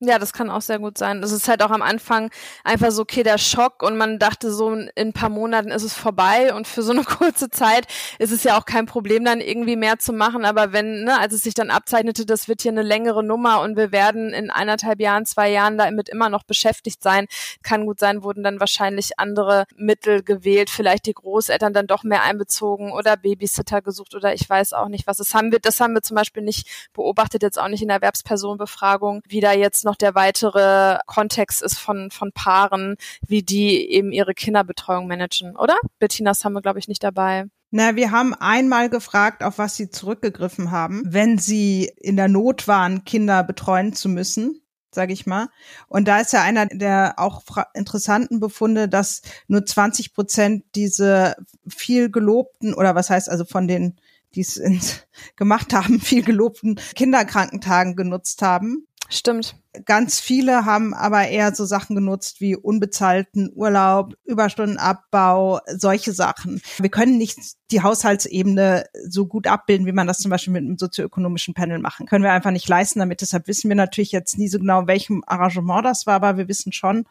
Ja, 0.01 0.19
das 0.19 0.33
kann 0.33 0.49
auch 0.51 0.63
sehr 0.63 0.79
gut 0.79 0.97
sein. 0.97 1.23
Das 1.23 1.33
ist 1.33 1.49
halt 1.49 1.63
auch 1.63 1.71
am 1.71 1.83
Anfang 1.83 2.31
einfach 2.63 2.91
so, 2.93 3.03
okay, 3.03 3.23
der 3.23 3.39
Schock 3.39 3.83
und 3.83 3.97
man 3.97 4.19
dachte 4.19 4.53
so, 4.53 4.73
in 4.73 4.91
ein 4.97 5.13
paar 5.13 5.31
Monaten 5.31 5.71
ist 5.71 5.83
es 5.83 5.95
vorbei 5.95 6.55
und 6.55 6.69
für 6.69 6.83
so 6.83 6.93
eine 6.93 7.03
kurze 7.05 7.51
Zeit 7.51 7.87
ist 8.19 8.33
es 8.33 8.45
ja 8.45 8.59
auch 8.59 8.65
kein 8.65 8.87
Problem, 8.87 9.25
dann 9.25 9.41
irgendwie 9.41 9.77
mehr 9.77 9.99
zu 9.99 10.13
machen. 10.13 10.45
Aber 10.45 10.73
wenn, 10.73 11.05
ne, 11.05 11.19
als 11.19 11.35
es 11.35 11.43
sich 11.43 11.55
dann 11.55 11.71
abzeichnete, 11.71 12.27
das 12.27 12.47
wird 12.47 12.63
hier 12.63 12.73
eine 12.73 12.83
längere 12.83 13.25
Nummer 13.25 13.61
und 13.61 13.77
wir 13.77 13.91
werden 13.91 14.33
in 14.33 14.51
einer 14.51 14.68
eineinhalb 14.69 15.01
Jahren, 15.01 15.27
zwei 15.27 15.51
Jahren 15.51 15.79
damit 15.79 16.09
immer 16.09 16.29
noch 16.29 16.45
beschäftigt 16.45 17.03
sein. 17.03 17.27
Kann 17.63 17.87
gut 17.87 18.01
sein, 18.01 18.23
wurden 18.23 18.43
dann 18.43 18.61
wahrscheinlich 18.61 19.19
andere 19.19 19.65
Mittel 19.77 20.23
gewählt, 20.23 20.71
vielleicht 20.71 21.07
die 21.07 21.15
Großeltern 21.15 21.73
dann 21.73 21.87
doch 21.87 22.05
mehr 22.05 22.23
einbezogen 22.23 22.93
oder 22.93 23.17
Babysitter 23.17 23.83
gesucht 23.83 24.15
oder 24.15 24.35
ich 24.35 24.49
weiß 24.49 24.73
auch 24.73 24.89
nicht 24.89 25.07
was. 25.07 25.19
Das 25.19 25.35
haben 25.35 25.53
wir, 25.53 25.59
das 25.59 25.81
haben 25.81 25.95
wir 25.95 26.03
zum 26.03 26.17
Beispiel 26.17 26.43
nicht 26.43 26.89
beobachtet, 26.93 27.43
jetzt 27.43 27.59
auch 27.59 27.69
nicht 27.69 27.83
in 27.83 27.89
der 27.89 27.97
Erwerbspersonenbefragung, 27.97 29.23
wie 29.27 29.41
da 29.41 29.53
jetzt 29.53 29.85
noch 29.85 29.97
der 29.97 30.15
weitere 30.15 30.99
Kontext 31.07 31.63
ist 31.63 31.79
von, 31.79 32.11
von 32.11 32.33
Paaren, 32.33 32.97
wie 33.27 33.43
die 33.43 33.91
eben 33.91 34.13
ihre 34.13 34.35
Kinderbetreuung 34.35 35.07
managen, 35.07 35.57
oder? 35.57 35.77
Bettinas 35.99 36.45
haben 36.45 36.53
wir, 36.53 36.63
glaube 36.63 36.79
ich, 36.79 36.89
nicht 36.89 37.03
dabei. 37.03 37.47
Na, 37.71 37.97
wir 37.97 38.11
haben 38.11 38.35
einmal 38.35 38.89
gefragt, 38.89 39.43
auf 39.43 39.59
was 39.59 39.77
sie 39.77 39.91
zurückgegriffen 39.91 40.71
haben, 40.71 41.03
wenn 41.05 41.39
sie 41.39 41.93
in 41.97 42.17
der 42.17 42.29
Not 42.29 42.67
waren, 42.67 43.05
Kinder 43.05 43.45
betreuen 43.45 43.93
zu 43.93 44.09
müssen 44.09 44.63
sage 44.91 45.13
ich 45.13 45.27
mal. 45.27 45.49
Und 45.87 46.09
da 46.09 46.19
ist 46.19 46.33
ja 46.33 46.43
einer 46.43 46.67
der 46.67 47.15
auch 47.19 47.43
interessanten 47.75 48.41
Befunde, 48.41 48.89
dass 48.89 49.23
nur 49.47 49.65
20 49.65 50.13
Prozent 50.15 50.65
diese 50.75 51.37
viel 51.69 52.11
gelobten 52.11 52.75
oder 52.75 52.95
was 52.95 53.11
heißt 53.11 53.29
also 53.29 53.45
von 53.45 53.69
den 53.69 54.01
die 54.35 54.41
es 54.41 54.61
gemacht 55.37 55.73
haben, 55.73 56.01
viel 56.01 56.25
gelobten 56.25 56.81
Kinderkrankentagen 56.97 57.97
genutzt 57.97 58.43
haben. 58.43 58.88
Stimmt. 59.11 59.57
Ganz 59.87 60.21
viele 60.21 60.67
haben 60.67 60.93
aber 60.93 61.29
eher 61.29 61.55
so 61.55 61.65
Sachen 61.65 61.97
genutzt 61.97 62.43
wie 62.43 62.57
unbezahlten 62.57 63.51
Urlaub, 63.55 64.15
Überstundenabbau, 64.25 65.61
solche 65.67 66.13
Sachen. 66.13 66.61
Wir 66.79 66.91
können 66.91 67.17
nicht 67.17 67.39
die 67.71 67.83
Haushaltsebene 67.83 68.85
so 69.09 69.27
gut 69.27 69.47
abbilden, 69.47 69.87
wie 69.87 69.93
man 69.93 70.07
das 70.07 70.19
zum 70.19 70.31
Beispiel 70.31 70.53
mit 70.53 70.65
einem 70.65 70.77
sozioökonomischen 70.77 71.55
Panel 71.55 71.79
machen. 71.79 72.07
Können 72.07 72.25
wir 72.25 72.33
einfach 72.33 72.51
nicht 72.51 72.69
leisten 72.69 72.99
damit. 72.99 73.23
Deshalb 73.23 73.49
wissen 73.49 73.71
wir 73.71 73.77
natürlich 73.77 74.13
jetzt 74.13 74.37
nie 74.37 74.49
so 74.49 74.59
genau, 74.59 74.87
welchem 74.87 75.23
Arrangement 75.27 75.87
das 75.87 76.07
war, 76.07 76.17
aber 76.17 76.37
wir 76.37 76.49
wissen 76.49 76.73
schon, 76.73 77.07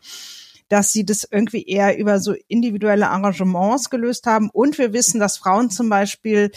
dass 0.70 0.92
sie 0.92 1.06
das 1.06 1.28
irgendwie 1.30 1.66
eher 1.66 1.98
über 1.98 2.20
so 2.20 2.36
individuelle 2.48 3.10
Arrangements 3.10 3.90
gelöst 3.90 4.28
haben. 4.28 4.50
Und 4.52 4.78
wir 4.78 4.94
wissen, 4.94 5.20
dass 5.20 5.38
Frauen 5.38 5.70
zum 5.70 5.90
Beispiel 5.90 6.52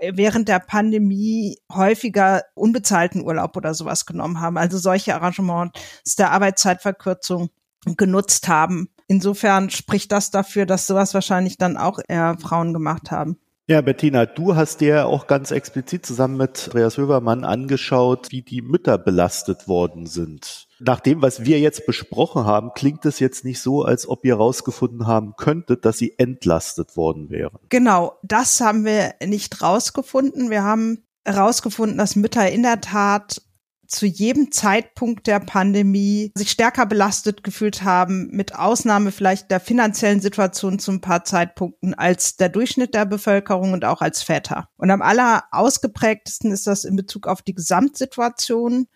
während 0.00 0.48
der 0.48 0.60
Pandemie 0.60 1.58
häufiger 1.72 2.42
unbezahlten 2.54 3.22
Urlaub 3.22 3.56
oder 3.56 3.74
sowas 3.74 4.06
genommen 4.06 4.40
haben. 4.40 4.56
Also 4.56 4.78
solche 4.78 5.14
Arrangements 5.14 6.16
der 6.18 6.32
Arbeitszeitverkürzung 6.32 7.50
genutzt 7.96 8.48
haben. 8.48 8.88
Insofern 9.06 9.70
spricht 9.70 10.12
das 10.12 10.30
dafür, 10.30 10.66
dass 10.66 10.86
sowas 10.86 11.14
wahrscheinlich 11.14 11.56
dann 11.56 11.76
auch 11.76 11.98
eher 12.06 12.36
Frauen 12.38 12.72
gemacht 12.72 13.10
haben. 13.10 13.38
Ja, 13.66 13.80
Bettina, 13.82 14.24
du 14.24 14.56
hast 14.56 14.80
dir 14.80 15.06
auch 15.06 15.26
ganz 15.26 15.50
explizit 15.50 16.06
zusammen 16.06 16.36
mit 16.38 16.68
Andreas 16.68 16.96
Hövermann 16.96 17.44
angeschaut, 17.44 18.28
wie 18.30 18.42
die 18.42 18.62
Mütter 18.62 18.96
belastet 18.96 19.68
worden 19.68 20.06
sind. 20.06 20.67
Nach 20.80 21.00
dem, 21.00 21.22
was 21.22 21.44
wir 21.44 21.58
jetzt 21.58 21.86
besprochen 21.86 22.44
haben, 22.44 22.72
klingt 22.74 23.04
es 23.04 23.18
jetzt 23.18 23.44
nicht 23.44 23.60
so, 23.60 23.82
als 23.82 24.08
ob 24.08 24.24
ihr 24.24 24.36
rausgefunden 24.36 25.06
haben 25.06 25.34
könntet, 25.36 25.84
dass 25.84 25.98
sie 25.98 26.18
entlastet 26.18 26.96
worden 26.96 27.30
wären. 27.30 27.58
Genau, 27.68 28.18
das 28.22 28.60
haben 28.60 28.84
wir 28.84 29.14
nicht 29.24 29.62
rausgefunden. 29.62 30.50
Wir 30.50 30.62
haben 30.62 31.04
herausgefunden, 31.24 31.98
dass 31.98 32.16
Mütter 32.16 32.50
in 32.50 32.62
der 32.62 32.80
Tat 32.80 33.42
zu 33.88 34.04
jedem 34.06 34.52
Zeitpunkt 34.52 35.26
der 35.26 35.40
Pandemie 35.40 36.30
sich 36.34 36.50
stärker 36.50 36.84
belastet 36.84 37.42
gefühlt 37.42 37.82
haben, 37.82 38.28
mit 38.30 38.54
Ausnahme 38.54 39.12
vielleicht 39.12 39.50
der 39.50 39.60
finanziellen 39.60 40.20
Situation 40.20 40.78
zu 40.78 40.92
ein 40.92 41.00
paar 41.00 41.24
Zeitpunkten 41.24 41.94
als 41.94 42.36
der 42.36 42.50
Durchschnitt 42.50 42.94
der 42.94 43.06
Bevölkerung 43.06 43.72
und 43.72 43.86
auch 43.86 44.02
als 44.02 44.22
Väter. 44.22 44.68
Und 44.76 44.90
am 44.90 45.00
aller 45.00 45.44
ausgeprägtesten 45.50 46.52
ist 46.52 46.66
das 46.66 46.84
in 46.84 46.96
Bezug 46.96 47.26
auf 47.26 47.40
die 47.40 47.54
Gesamtsituation 47.54 48.88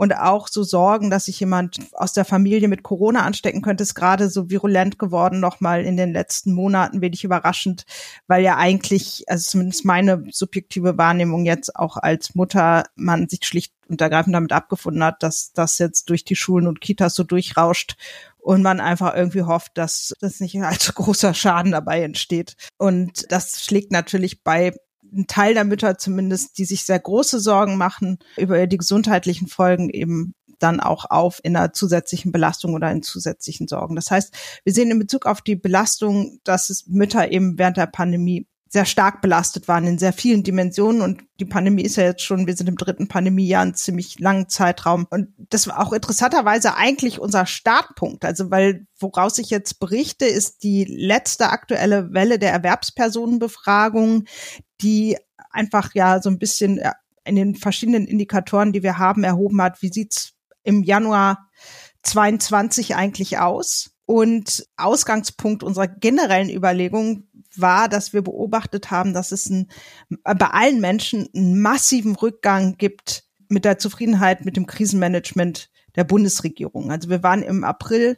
und 0.00 0.16
auch 0.16 0.48
so 0.48 0.62
Sorgen, 0.62 1.10
dass 1.10 1.26
sich 1.26 1.38
jemand 1.40 1.78
aus 1.92 2.14
der 2.14 2.24
Familie 2.24 2.68
mit 2.68 2.82
Corona 2.82 3.20
anstecken 3.20 3.60
könnte, 3.60 3.82
ist 3.82 3.94
gerade 3.94 4.30
so 4.30 4.48
virulent 4.48 4.98
geworden 4.98 5.40
nochmal 5.40 5.84
in 5.84 5.98
den 5.98 6.14
letzten 6.14 6.54
Monaten, 6.54 7.02
wenig 7.02 7.22
überraschend, 7.22 7.84
weil 8.26 8.42
ja 8.42 8.56
eigentlich, 8.56 9.24
also 9.26 9.50
zumindest 9.50 9.84
meine 9.84 10.24
subjektive 10.30 10.96
Wahrnehmung 10.96 11.44
jetzt 11.44 11.76
auch 11.76 11.98
als 11.98 12.34
Mutter, 12.34 12.84
man 12.94 13.28
sich 13.28 13.40
schlicht 13.42 13.74
und 13.88 14.00
ergreifend 14.00 14.34
damit 14.34 14.52
abgefunden 14.52 15.04
hat, 15.04 15.22
dass 15.22 15.52
das 15.52 15.76
jetzt 15.76 16.08
durch 16.08 16.24
die 16.24 16.36
Schulen 16.36 16.66
und 16.66 16.80
Kitas 16.80 17.14
so 17.14 17.22
durchrauscht 17.22 17.96
und 18.38 18.62
man 18.62 18.80
einfach 18.80 19.14
irgendwie 19.14 19.42
hofft, 19.42 19.72
dass 19.76 20.14
das 20.22 20.40
nicht 20.40 20.58
allzu 20.62 20.92
großer 20.94 21.34
Schaden 21.34 21.72
dabei 21.72 22.02
entsteht. 22.04 22.56
Und 22.78 23.30
das 23.30 23.62
schlägt 23.62 23.92
natürlich 23.92 24.42
bei 24.42 24.72
ein 25.12 25.26
Teil 25.26 25.54
der 25.54 25.64
Mütter 25.64 25.98
zumindest, 25.98 26.58
die 26.58 26.64
sich 26.64 26.84
sehr 26.84 26.98
große 26.98 27.40
Sorgen 27.40 27.76
machen 27.76 28.18
über 28.36 28.66
die 28.66 28.78
gesundheitlichen 28.78 29.48
Folgen 29.48 29.90
eben 29.90 30.34
dann 30.58 30.80
auch 30.80 31.06
auf 31.08 31.40
in 31.42 31.56
einer 31.56 31.72
zusätzlichen 31.72 32.32
Belastung 32.32 32.74
oder 32.74 32.90
in 32.90 33.02
zusätzlichen 33.02 33.66
Sorgen. 33.66 33.96
Das 33.96 34.10
heißt, 34.10 34.34
wir 34.64 34.72
sehen 34.72 34.90
in 34.90 34.98
Bezug 34.98 35.26
auf 35.26 35.40
die 35.40 35.56
Belastung, 35.56 36.38
dass 36.44 36.70
es 36.70 36.86
Mütter 36.86 37.30
eben 37.32 37.58
während 37.58 37.76
der 37.76 37.86
Pandemie 37.86 38.46
sehr 38.72 38.84
stark 38.84 39.20
belastet 39.20 39.66
waren 39.66 39.84
in 39.84 39.98
sehr 39.98 40.12
vielen 40.12 40.44
Dimensionen. 40.44 41.02
Und 41.02 41.24
die 41.40 41.44
Pandemie 41.44 41.82
ist 41.82 41.96
ja 41.96 42.04
jetzt 42.04 42.22
schon, 42.22 42.46
wir 42.46 42.56
sind 42.56 42.68
im 42.68 42.76
dritten 42.76 43.08
Pandemiejahr, 43.08 43.62
einen 43.62 43.74
ziemlich 43.74 44.20
langen 44.20 44.48
Zeitraum. 44.48 45.08
Und 45.10 45.34
das 45.36 45.66
war 45.66 45.80
auch 45.80 45.92
interessanterweise 45.92 46.76
eigentlich 46.76 47.18
unser 47.18 47.46
Startpunkt, 47.46 48.24
also 48.24 48.52
weil 48.52 48.86
woraus 48.98 49.38
ich 49.38 49.50
jetzt 49.50 49.80
berichte, 49.80 50.24
ist 50.24 50.62
die 50.62 50.84
letzte 50.84 51.50
aktuelle 51.50 52.12
Welle 52.12 52.38
der 52.38 52.52
Erwerbspersonenbefragung, 52.52 54.26
die 54.80 55.18
einfach 55.50 55.92
ja 55.94 56.22
so 56.22 56.30
ein 56.30 56.38
bisschen 56.38 56.80
in 57.24 57.34
den 57.34 57.56
verschiedenen 57.56 58.06
Indikatoren, 58.06 58.72
die 58.72 58.84
wir 58.84 58.98
haben, 58.98 59.24
erhoben 59.24 59.60
hat, 59.60 59.82
wie 59.82 59.92
sieht's 59.92 60.34
im 60.62 60.84
Januar 60.84 61.50
22 62.02 62.94
eigentlich 62.94 63.38
aus? 63.38 63.90
Und 64.06 64.66
Ausgangspunkt 64.76 65.62
unserer 65.62 65.86
generellen 65.86 66.50
Überlegung 66.50 67.28
war, 67.56 67.88
dass 67.88 68.12
wir 68.12 68.22
beobachtet 68.22 68.90
haben, 68.90 69.12
dass 69.12 69.32
es 69.32 69.48
ein, 69.48 69.68
bei 70.22 70.34
allen 70.34 70.80
Menschen 70.80 71.28
einen 71.34 71.60
massiven 71.60 72.16
Rückgang 72.16 72.76
gibt 72.76 73.24
mit 73.48 73.64
der 73.64 73.78
Zufriedenheit 73.78 74.44
mit 74.44 74.56
dem 74.56 74.66
Krisenmanagement 74.66 75.70
der 75.96 76.04
Bundesregierung. 76.04 76.90
Also 76.90 77.10
wir 77.10 77.22
waren 77.22 77.42
im 77.42 77.64
April 77.64 78.16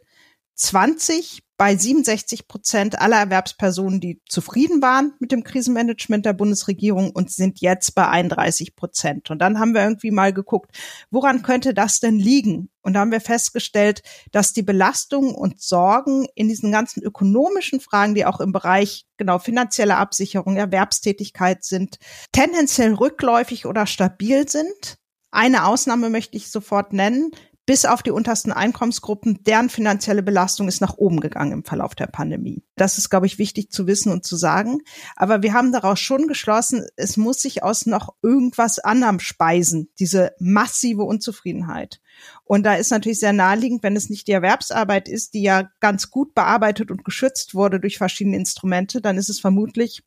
20 0.55 1.43
bei 1.57 1.77
67 1.77 2.47
Prozent 2.47 2.99
aller 2.99 3.17
Erwerbspersonen, 3.17 4.01
die 4.01 4.21
zufrieden 4.27 4.81
waren 4.81 5.13
mit 5.19 5.31
dem 5.31 5.43
Krisenmanagement 5.43 6.25
der 6.25 6.33
Bundesregierung 6.33 7.11
und 7.11 7.31
sind 7.31 7.61
jetzt 7.61 7.95
bei 7.95 8.07
31 8.07 8.75
Prozent. 8.75 9.29
Und 9.29 9.39
dann 9.39 9.59
haben 9.59 9.73
wir 9.73 9.83
irgendwie 9.83 10.11
mal 10.11 10.33
geguckt, 10.33 10.75
woran 11.09 11.41
könnte 11.41 11.73
das 11.73 11.99
denn 11.99 12.17
liegen? 12.17 12.69
Und 12.81 12.93
da 12.93 12.99
haben 12.99 13.11
wir 13.11 13.21
festgestellt, 13.21 14.01
dass 14.31 14.51
die 14.51 14.63
Belastungen 14.63 15.33
und 15.33 15.61
Sorgen 15.61 16.27
in 16.35 16.49
diesen 16.49 16.71
ganzen 16.71 17.01
ökonomischen 17.01 17.79
Fragen, 17.79 18.13
die 18.13 18.25
auch 18.25 18.41
im 18.41 18.51
Bereich 18.51 19.05
genau 19.17 19.39
finanzielle 19.39 19.95
Absicherung, 19.95 20.57
Erwerbstätigkeit 20.57 21.63
sind, 21.63 21.97
tendenziell 22.31 22.93
rückläufig 22.93 23.65
oder 23.65 23.85
stabil 23.85 24.49
sind. 24.49 24.97
Eine 25.31 25.65
Ausnahme 25.65 26.09
möchte 26.09 26.35
ich 26.35 26.51
sofort 26.51 26.93
nennen 26.93 27.31
bis 27.65 27.85
auf 27.85 28.03
die 28.03 28.11
untersten 28.11 28.51
Einkommensgruppen, 28.51 29.43
deren 29.43 29.69
finanzielle 29.69 30.21
Belastung 30.21 30.67
ist 30.67 30.81
nach 30.81 30.97
oben 30.97 31.21
gegangen 31.21 31.53
im 31.53 31.63
Verlauf 31.63 31.95
der 31.95 32.07
Pandemie. 32.07 32.63
Das 32.75 32.97
ist, 32.97 33.09
glaube 33.09 33.25
ich, 33.25 33.37
wichtig 33.37 33.71
zu 33.71 33.87
wissen 33.87 34.11
und 34.11 34.25
zu 34.25 34.35
sagen. 34.35 34.79
Aber 35.15 35.43
wir 35.43 35.53
haben 35.53 35.71
daraus 35.71 35.99
schon 35.99 36.27
geschlossen, 36.27 36.85
es 36.97 37.15
muss 37.15 37.41
sich 37.41 37.63
aus 37.63 37.85
noch 37.85 38.15
irgendwas 38.21 38.79
anderem 38.79 39.19
speisen, 39.19 39.89
diese 39.97 40.33
massive 40.39 41.03
Unzufriedenheit. 41.03 42.01
Und 42.43 42.63
da 42.63 42.75
ist 42.75 42.91
natürlich 42.91 43.21
sehr 43.21 43.33
naheliegend, 43.33 43.81
wenn 43.81 43.95
es 43.95 44.09
nicht 44.09 44.27
die 44.27 44.33
Erwerbsarbeit 44.33 45.07
ist, 45.07 45.33
die 45.33 45.43
ja 45.43 45.69
ganz 45.79 46.09
gut 46.11 46.35
bearbeitet 46.35 46.91
und 46.91 47.05
geschützt 47.05 47.55
wurde 47.55 47.79
durch 47.79 47.97
verschiedene 47.97 48.35
Instrumente, 48.35 49.01
dann 49.01 49.17
ist 49.17 49.29
es 49.29 49.39
vermutlich 49.39 50.03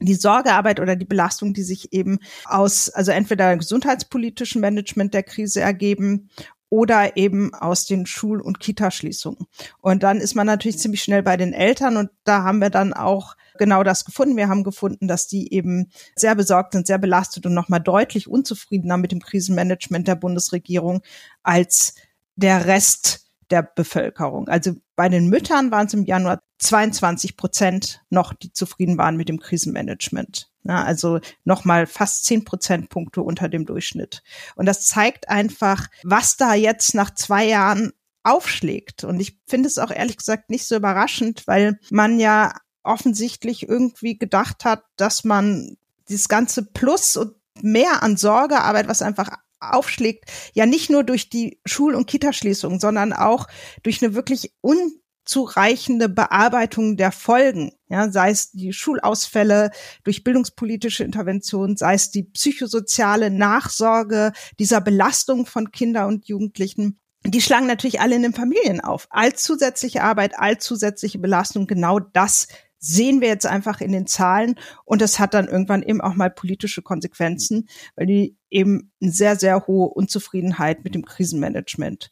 die 0.00 0.14
Sorgearbeit 0.14 0.80
oder 0.80 0.96
die 0.96 1.04
Belastung, 1.04 1.54
die 1.54 1.62
sich 1.62 1.92
eben 1.92 2.18
aus, 2.46 2.90
also 2.90 3.12
entweder 3.12 3.56
gesundheitspolitischen 3.56 4.60
Management 4.60 5.14
der 5.14 5.22
Krise 5.22 5.60
ergeben 5.60 6.30
oder 6.74 7.16
eben 7.16 7.54
aus 7.54 7.86
den 7.86 8.04
Schul- 8.04 8.40
und 8.40 8.58
Kitaschließungen. 8.58 9.46
Und 9.80 10.02
dann 10.02 10.18
ist 10.18 10.34
man 10.34 10.48
natürlich 10.48 10.76
ziemlich 10.76 11.04
schnell 11.04 11.22
bei 11.22 11.36
den 11.36 11.52
Eltern 11.52 11.96
und 11.96 12.10
da 12.24 12.42
haben 12.42 12.58
wir 12.60 12.68
dann 12.68 12.92
auch 12.92 13.36
genau 13.58 13.84
das 13.84 14.04
gefunden. 14.04 14.36
Wir 14.36 14.48
haben 14.48 14.64
gefunden, 14.64 15.06
dass 15.06 15.28
die 15.28 15.54
eben 15.54 15.92
sehr 16.16 16.34
besorgt 16.34 16.72
sind, 16.72 16.88
sehr 16.88 16.98
belastet 16.98 17.46
und 17.46 17.54
nochmal 17.54 17.78
deutlich 17.78 18.26
unzufriedener 18.26 18.96
mit 18.96 19.12
dem 19.12 19.20
Krisenmanagement 19.20 20.08
der 20.08 20.16
Bundesregierung 20.16 21.02
als 21.44 21.94
der 22.34 22.66
Rest 22.66 23.30
der 23.50 23.62
Bevölkerung. 23.62 24.48
Also 24.48 24.72
bei 24.96 25.08
den 25.08 25.28
Müttern 25.28 25.70
waren 25.70 25.86
es 25.86 25.94
im 25.94 26.04
Januar 26.04 26.42
22 26.58 27.36
Prozent 27.36 28.02
noch, 28.10 28.32
die 28.32 28.52
zufrieden 28.52 28.96
waren 28.98 29.16
mit 29.16 29.28
dem 29.28 29.40
Krisenmanagement. 29.40 30.50
Ja, 30.64 30.82
also 30.82 31.20
nochmal 31.44 31.86
fast 31.86 32.24
zehn 32.24 32.44
Prozentpunkte 32.44 33.22
unter 33.22 33.48
dem 33.48 33.66
Durchschnitt. 33.66 34.22
Und 34.56 34.66
das 34.66 34.86
zeigt 34.86 35.28
einfach, 35.28 35.88
was 36.04 36.36
da 36.36 36.54
jetzt 36.54 36.94
nach 36.94 37.14
zwei 37.14 37.44
Jahren 37.46 37.92
aufschlägt. 38.22 39.04
Und 39.04 39.20
ich 39.20 39.38
finde 39.46 39.68
es 39.68 39.78
auch 39.78 39.90
ehrlich 39.90 40.16
gesagt 40.16 40.48
nicht 40.48 40.66
so 40.66 40.76
überraschend, 40.76 41.46
weil 41.46 41.78
man 41.90 42.18
ja 42.18 42.54
offensichtlich 42.82 43.68
irgendwie 43.68 44.18
gedacht 44.18 44.64
hat, 44.64 44.84
dass 44.96 45.24
man 45.24 45.76
dieses 46.08 46.28
ganze 46.28 46.64
Plus 46.64 47.16
und 47.16 47.34
mehr 47.60 48.02
an 48.02 48.16
Sorgearbeit, 48.16 48.88
was 48.88 49.02
einfach 49.02 49.28
aufschlägt, 49.60 50.30
ja 50.52 50.66
nicht 50.66 50.90
nur 50.90 51.04
durch 51.04 51.30
die 51.30 51.60
Schul- 51.64 51.94
und 51.94 52.06
Kitaschließung, 52.06 52.80
sondern 52.80 53.12
auch 53.12 53.46
durch 53.82 54.02
eine 54.02 54.14
wirklich 54.14 54.52
unzureichende 55.24 56.08
Bearbeitung 56.08 56.96
der 56.96 57.10
Folgen, 57.10 57.72
ja, 57.88 58.10
sei 58.10 58.30
es 58.30 58.50
die 58.50 58.72
Schulausfälle 58.72 59.70
durch 60.02 60.22
bildungspolitische 60.22 61.04
Intervention, 61.04 61.76
sei 61.76 61.94
es 61.94 62.10
die 62.10 62.24
psychosoziale 62.24 63.30
Nachsorge 63.30 64.32
dieser 64.58 64.80
Belastung 64.80 65.46
von 65.46 65.70
Kinder 65.70 66.06
und 66.06 66.26
Jugendlichen. 66.26 67.00
Die 67.26 67.40
schlagen 67.40 67.66
natürlich 67.66 68.00
alle 68.00 68.16
in 68.16 68.22
den 68.22 68.34
Familien 68.34 68.82
auf. 68.82 69.06
All 69.08 69.32
zusätzliche 69.32 70.02
Arbeit, 70.02 70.38
all 70.38 70.58
zusätzliche 70.58 71.18
Belastung, 71.18 71.66
genau 71.66 72.00
das 72.00 72.48
sehen 72.78 73.22
wir 73.22 73.28
jetzt 73.28 73.46
einfach 73.46 73.80
in 73.80 73.92
den 73.92 74.06
Zahlen 74.06 74.56
und 74.84 75.00
das 75.00 75.18
hat 75.18 75.32
dann 75.32 75.48
irgendwann 75.48 75.82
eben 75.82 76.02
auch 76.02 76.14
mal 76.14 76.28
politische 76.28 76.82
Konsequenzen, 76.82 77.66
weil 77.96 78.04
die 78.04 78.36
eben 78.50 78.92
eine 79.00 79.10
sehr, 79.10 79.36
sehr 79.36 79.66
hohe 79.66 79.88
Unzufriedenheit 79.88 80.84
mit 80.84 80.94
dem 80.94 81.06
Krisenmanagement. 81.06 82.10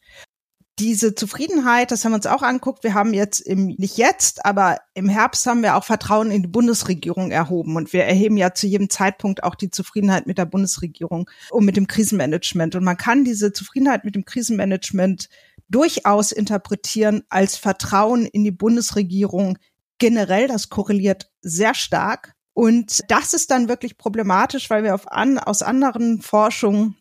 Diese 0.79 1.13
Zufriedenheit, 1.13 1.91
das 1.91 2.03
haben 2.03 2.13
wir 2.13 2.15
uns 2.15 2.25
auch 2.25 2.41
anguckt. 2.41 2.83
Wir 2.83 2.95
haben 2.95 3.13
jetzt 3.13 3.39
im, 3.39 3.67
nicht 3.77 3.97
jetzt, 3.97 4.43
aber 4.43 4.79
im 4.95 5.07
Herbst 5.07 5.45
haben 5.45 5.61
wir 5.61 5.75
auch 5.75 5.83
Vertrauen 5.83 6.31
in 6.31 6.41
die 6.41 6.47
Bundesregierung 6.47 7.29
erhoben 7.29 7.75
und 7.75 7.93
wir 7.93 8.05
erheben 8.05 8.37
ja 8.37 8.55
zu 8.55 8.65
jedem 8.65 8.89
Zeitpunkt 8.89 9.43
auch 9.43 9.53
die 9.53 9.69
Zufriedenheit 9.69 10.25
mit 10.25 10.39
der 10.39 10.45
Bundesregierung 10.45 11.29
und 11.51 11.65
mit 11.65 11.77
dem 11.77 11.85
Krisenmanagement. 11.85 12.75
Und 12.75 12.83
man 12.83 12.97
kann 12.97 13.23
diese 13.23 13.53
Zufriedenheit 13.53 14.03
mit 14.03 14.15
dem 14.15 14.25
Krisenmanagement 14.25 15.29
durchaus 15.69 16.31
interpretieren 16.31 17.23
als 17.29 17.55
Vertrauen 17.55 18.25
in 18.25 18.43
die 18.43 18.51
Bundesregierung 18.51 19.59
generell, 19.99 20.47
das 20.47 20.69
korreliert 20.69 21.29
sehr 21.41 21.75
stark. 21.75 22.33
Und 22.53 23.01
das 23.09 23.33
ist 23.33 23.51
dann 23.51 23.69
wirklich 23.69 23.97
problematisch, 23.97 24.69
weil 24.69 24.83
wir 24.83 24.95
auf 24.95 25.11
an, 25.11 25.39
aus 25.39 25.61
anderen 25.61 26.21
Forschungen 26.21 26.95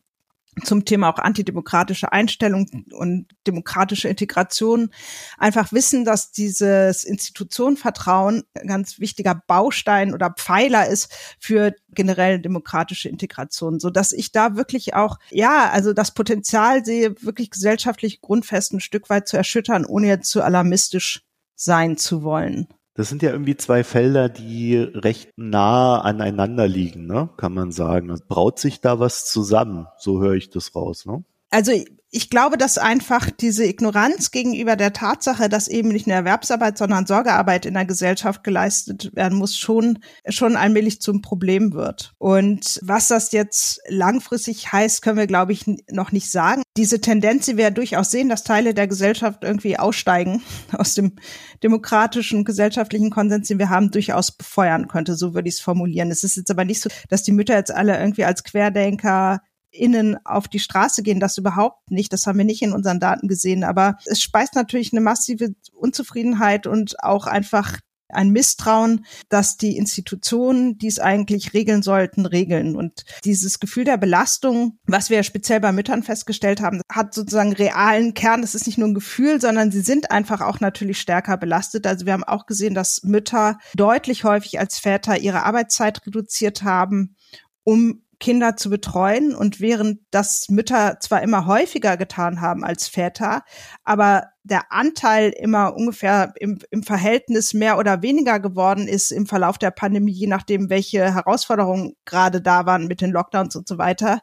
zum 0.65 0.85
Thema 0.85 1.09
auch 1.09 1.19
antidemokratische 1.19 2.13
Einstellung 2.13 2.69
und 2.93 3.27
demokratische 3.47 4.09
Integration 4.09 4.91
einfach 5.39 5.73
wissen, 5.73 6.05
dass 6.05 6.31
dieses 6.31 7.05
Institutionenvertrauen 7.05 8.43
ein 8.55 8.67
ganz 8.67 8.99
wichtiger 8.99 9.35
Baustein 9.47 10.13
oder 10.13 10.31
Pfeiler 10.31 10.87
ist 10.87 11.11
für 11.39 11.75
generell 11.95 12.39
demokratische 12.39 13.09
Integration, 13.09 13.81
so 13.81 13.89
dass 13.89 14.13
ich 14.13 14.31
da 14.31 14.55
wirklich 14.55 14.95
auch, 14.95 15.19
ja, 15.31 15.71
also 15.71 15.95
das 15.95 16.13
Potenzial 16.13 16.85
sehe, 16.85 17.15
wirklich 17.23 17.51
gesellschaftlich 17.51 18.21
Grundfest 18.21 18.75
ein 18.75 18.81
Stück 18.81 19.09
weit 19.09 19.29
zu 19.29 19.39
erschüttern, 19.39 19.87
ohne 19.87 20.07
jetzt 20.07 20.31
zu 20.31 20.43
alarmistisch 20.43 21.23
sein 21.55 21.97
zu 21.97 22.23
wollen. 22.23 22.69
Das 23.03 23.09
sind 23.09 23.21
ja 23.21 23.33
irgendwie 23.33 23.57
zwei 23.57 23.83
Felder, 23.83 24.29
die 24.29 24.77
recht 24.77 25.31
nah 25.35 26.01
aneinander 26.03 26.69
liegen, 26.69 27.07
ne? 27.07 27.31
kann 27.37 27.53
man 27.53 27.73
sagen. 27.73 28.11
Es 28.11 28.21
braut 28.21 28.61
sich 28.61 28.81
da 28.81 29.01
was 29.01 29.25
zusammen, 29.25 29.89
so 29.99 30.21
höre 30.21 30.35
ich 30.35 30.51
das 30.51 30.77
raus. 30.77 31.05
Ne? 31.05 31.25
Also 31.53 31.73
ich 32.15 32.29
glaube, 32.29 32.59
dass 32.59 32.77
einfach 32.77 33.31
diese 33.31 33.65
Ignoranz 33.65 34.31
gegenüber 34.31 34.77
der 34.77 34.93
Tatsache, 34.93 35.49
dass 35.49 35.67
eben 35.67 35.89
nicht 35.89 36.07
nur 36.07 36.17
Erwerbsarbeit, 36.17 36.77
sondern 36.77 37.07
Sorgearbeit 37.07 37.65
in 37.65 37.73
der 37.73 37.87
Gesellschaft 37.87 38.45
geleistet 38.45 39.11
werden 39.15 39.39
muss, 39.39 39.57
schon, 39.57 39.99
schon 40.29 40.57
allmählich 40.57 41.01
zum 41.01 41.23
Problem 41.23 41.73
wird. 41.73 42.13
Und 42.19 42.81
was 42.83 43.09
das 43.09 43.33
jetzt 43.33 43.81
langfristig 43.89 44.73
heißt, 44.73 45.01
können 45.01 45.17
wir, 45.17 45.27
glaube 45.27 45.53
ich, 45.53 45.65
noch 45.91 46.13
nicht 46.13 46.31
sagen. 46.31 46.63
Diese 46.77 47.01
Tendenz, 47.01 47.47
die 47.47 47.57
wir 47.57 47.65
ja 47.65 47.71
durchaus 47.71 48.11
sehen, 48.11 48.29
dass 48.29 48.45
Teile 48.45 48.75
der 48.75 48.89
Gesellschaft 48.89 49.43
irgendwie 49.43 49.79
aussteigen 49.79 50.43
aus 50.73 50.95
dem 50.95 51.17
demokratischen 51.63 52.45
gesellschaftlichen 52.45 53.09
Konsens, 53.09 53.49
den 53.49 53.59
wir 53.59 53.71
haben, 53.71 53.91
durchaus 53.91 54.33
befeuern 54.33 54.87
könnte. 54.87 55.17
So 55.17 55.33
würde 55.33 55.49
ich 55.49 55.55
es 55.55 55.61
formulieren. 55.61 56.11
Es 56.11 56.25
ist 56.25 56.37
jetzt 56.37 56.51
aber 56.51 56.67
nicht 56.67 56.83
so, 56.83 56.91
dass 57.09 57.23
die 57.23 57.33
Mütter 57.33 57.55
jetzt 57.55 57.75
alle 57.75 57.99
irgendwie 57.99 58.25
als 58.25 58.45
Querdenker 58.45 59.41
innen 59.73 60.19
auf 60.25 60.49
die 60.49 60.59
Straße 60.59 61.03
gehen, 61.03 61.21
das 61.21 61.39
überhaupt 61.39 61.91
nicht. 61.91 62.13
Das 62.13 62.27
haben 62.27 62.39
wir 62.39 62.45
nicht 62.45 62.63
in 62.63 62.73
unseren 62.73 63.01
Daten 63.01 63.27
gesehen. 63.27 63.65
Aber 63.65 63.97
es 64.05 64.21
speist 64.21 64.55
natürlich 64.55 64.93
eine 64.93 65.01
massive 65.01 65.55
Unzufriedenheit 65.73 66.67
und 66.67 67.03
auch 67.03 67.27
einfach 67.27 67.79
ein 68.13 68.31
Misstrauen, 68.31 69.05
dass 69.29 69.57
die 69.57 69.77
Institutionen, 69.77 70.79
die 70.79 70.87
es 70.87 70.99
eigentlich 70.99 71.55
regeln 71.55 71.83
sollten, 71.83 72.27
regeln. 72.27 72.77
Und 72.77 73.05
dieses 73.25 73.59
Gefühl 73.59 73.85
der 73.85 73.97
Belastung, 73.97 74.79
was 74.87 75.11
wir 75.11 75.23
speziell 75.23 75.61
bei 75.61 75.73
Müttern 75.73 76.03
festgestellt 76.03 76.61
haben, 76.61 76.83
hat 76.91 77.15
sozusagen 77.15 77.53
realen 77.53 78.15
Kern. 78.15 78.43
Das 78.43 78.55
ist 78.55 78.67
nicht 78.67 78.79
nur 78.79 78.89
ein 78.89 78.95
Gefühl, 78.95 79.41
sondern 79.41 79.73
sie 79.73 79.81
sind 79.81 80.11
einfach 80.11 80.41
auch 80.41 80.61
natürlich 80.61 81.01
stärker 81.01 81.37
belastet. 81.37 81.87
Also 81.87 82.07
wir 82.07 82.13
haben 82.13 82.25
auch 82.25 82.47
gesehen, 82.47 82.75
dass 82.75 83.03
Mütter 83.03 83.59
deutlich 83.75 84.25
häufig 84.25 84.59
als 84.61 84.79
Väter 84.79 85.19
ihre 85.19 85.45
Arbeitszeit 85.45 86.07
reduziert 86.07 86.63
haben, 86.63 87.17
um 87.65 88.03
Kinder 88.23 88.57
zu 88.57 88.71
betreuen. 88.71 89.35
Und 89.35 89.61
während 89.61 89.99
das 90.13 90.47
Mütter 90.49 90.99
zwar 91.01 91.23
immer 91.23 91.47
häufiger 91.47 91.97
getan 91.97 92.41
haben 92.41 92.65
als 92.65 92.87
Väter, 92.87 93.43
aber 93.83 94.29
der 94.45 94.73
Anteil 94.73 95.31
immer 95.31 95.75
ungefähr 95.77 96.33
im, 96.39 96.61
im 96.71 96.85
Verhältnis 96.85 97.53
mehr 97.53 97.79
oder 97.79 98.01
weniger 98.01 98.39
geworden 98.39 98.87
ist 98.87 99.11
im 99.11 99.27
Verlauf 99.27 99.59
der 99.59 99.73
Pandemie, 99.73 100.13
je 100.13 100.29
nachdem, 100.29 100.71
welche 100.71 101.15
Herausforderungen 101.15 101.95
gerade 102.05 102.41
da 102.41 102.65
waren 102.65 102.87
mit 102.87 103.01
den 103.01 103.11
Lockdowns 103.11 103.57
und 103.57 103.69
so 103.69 103.77
weiter, 103.77 104.21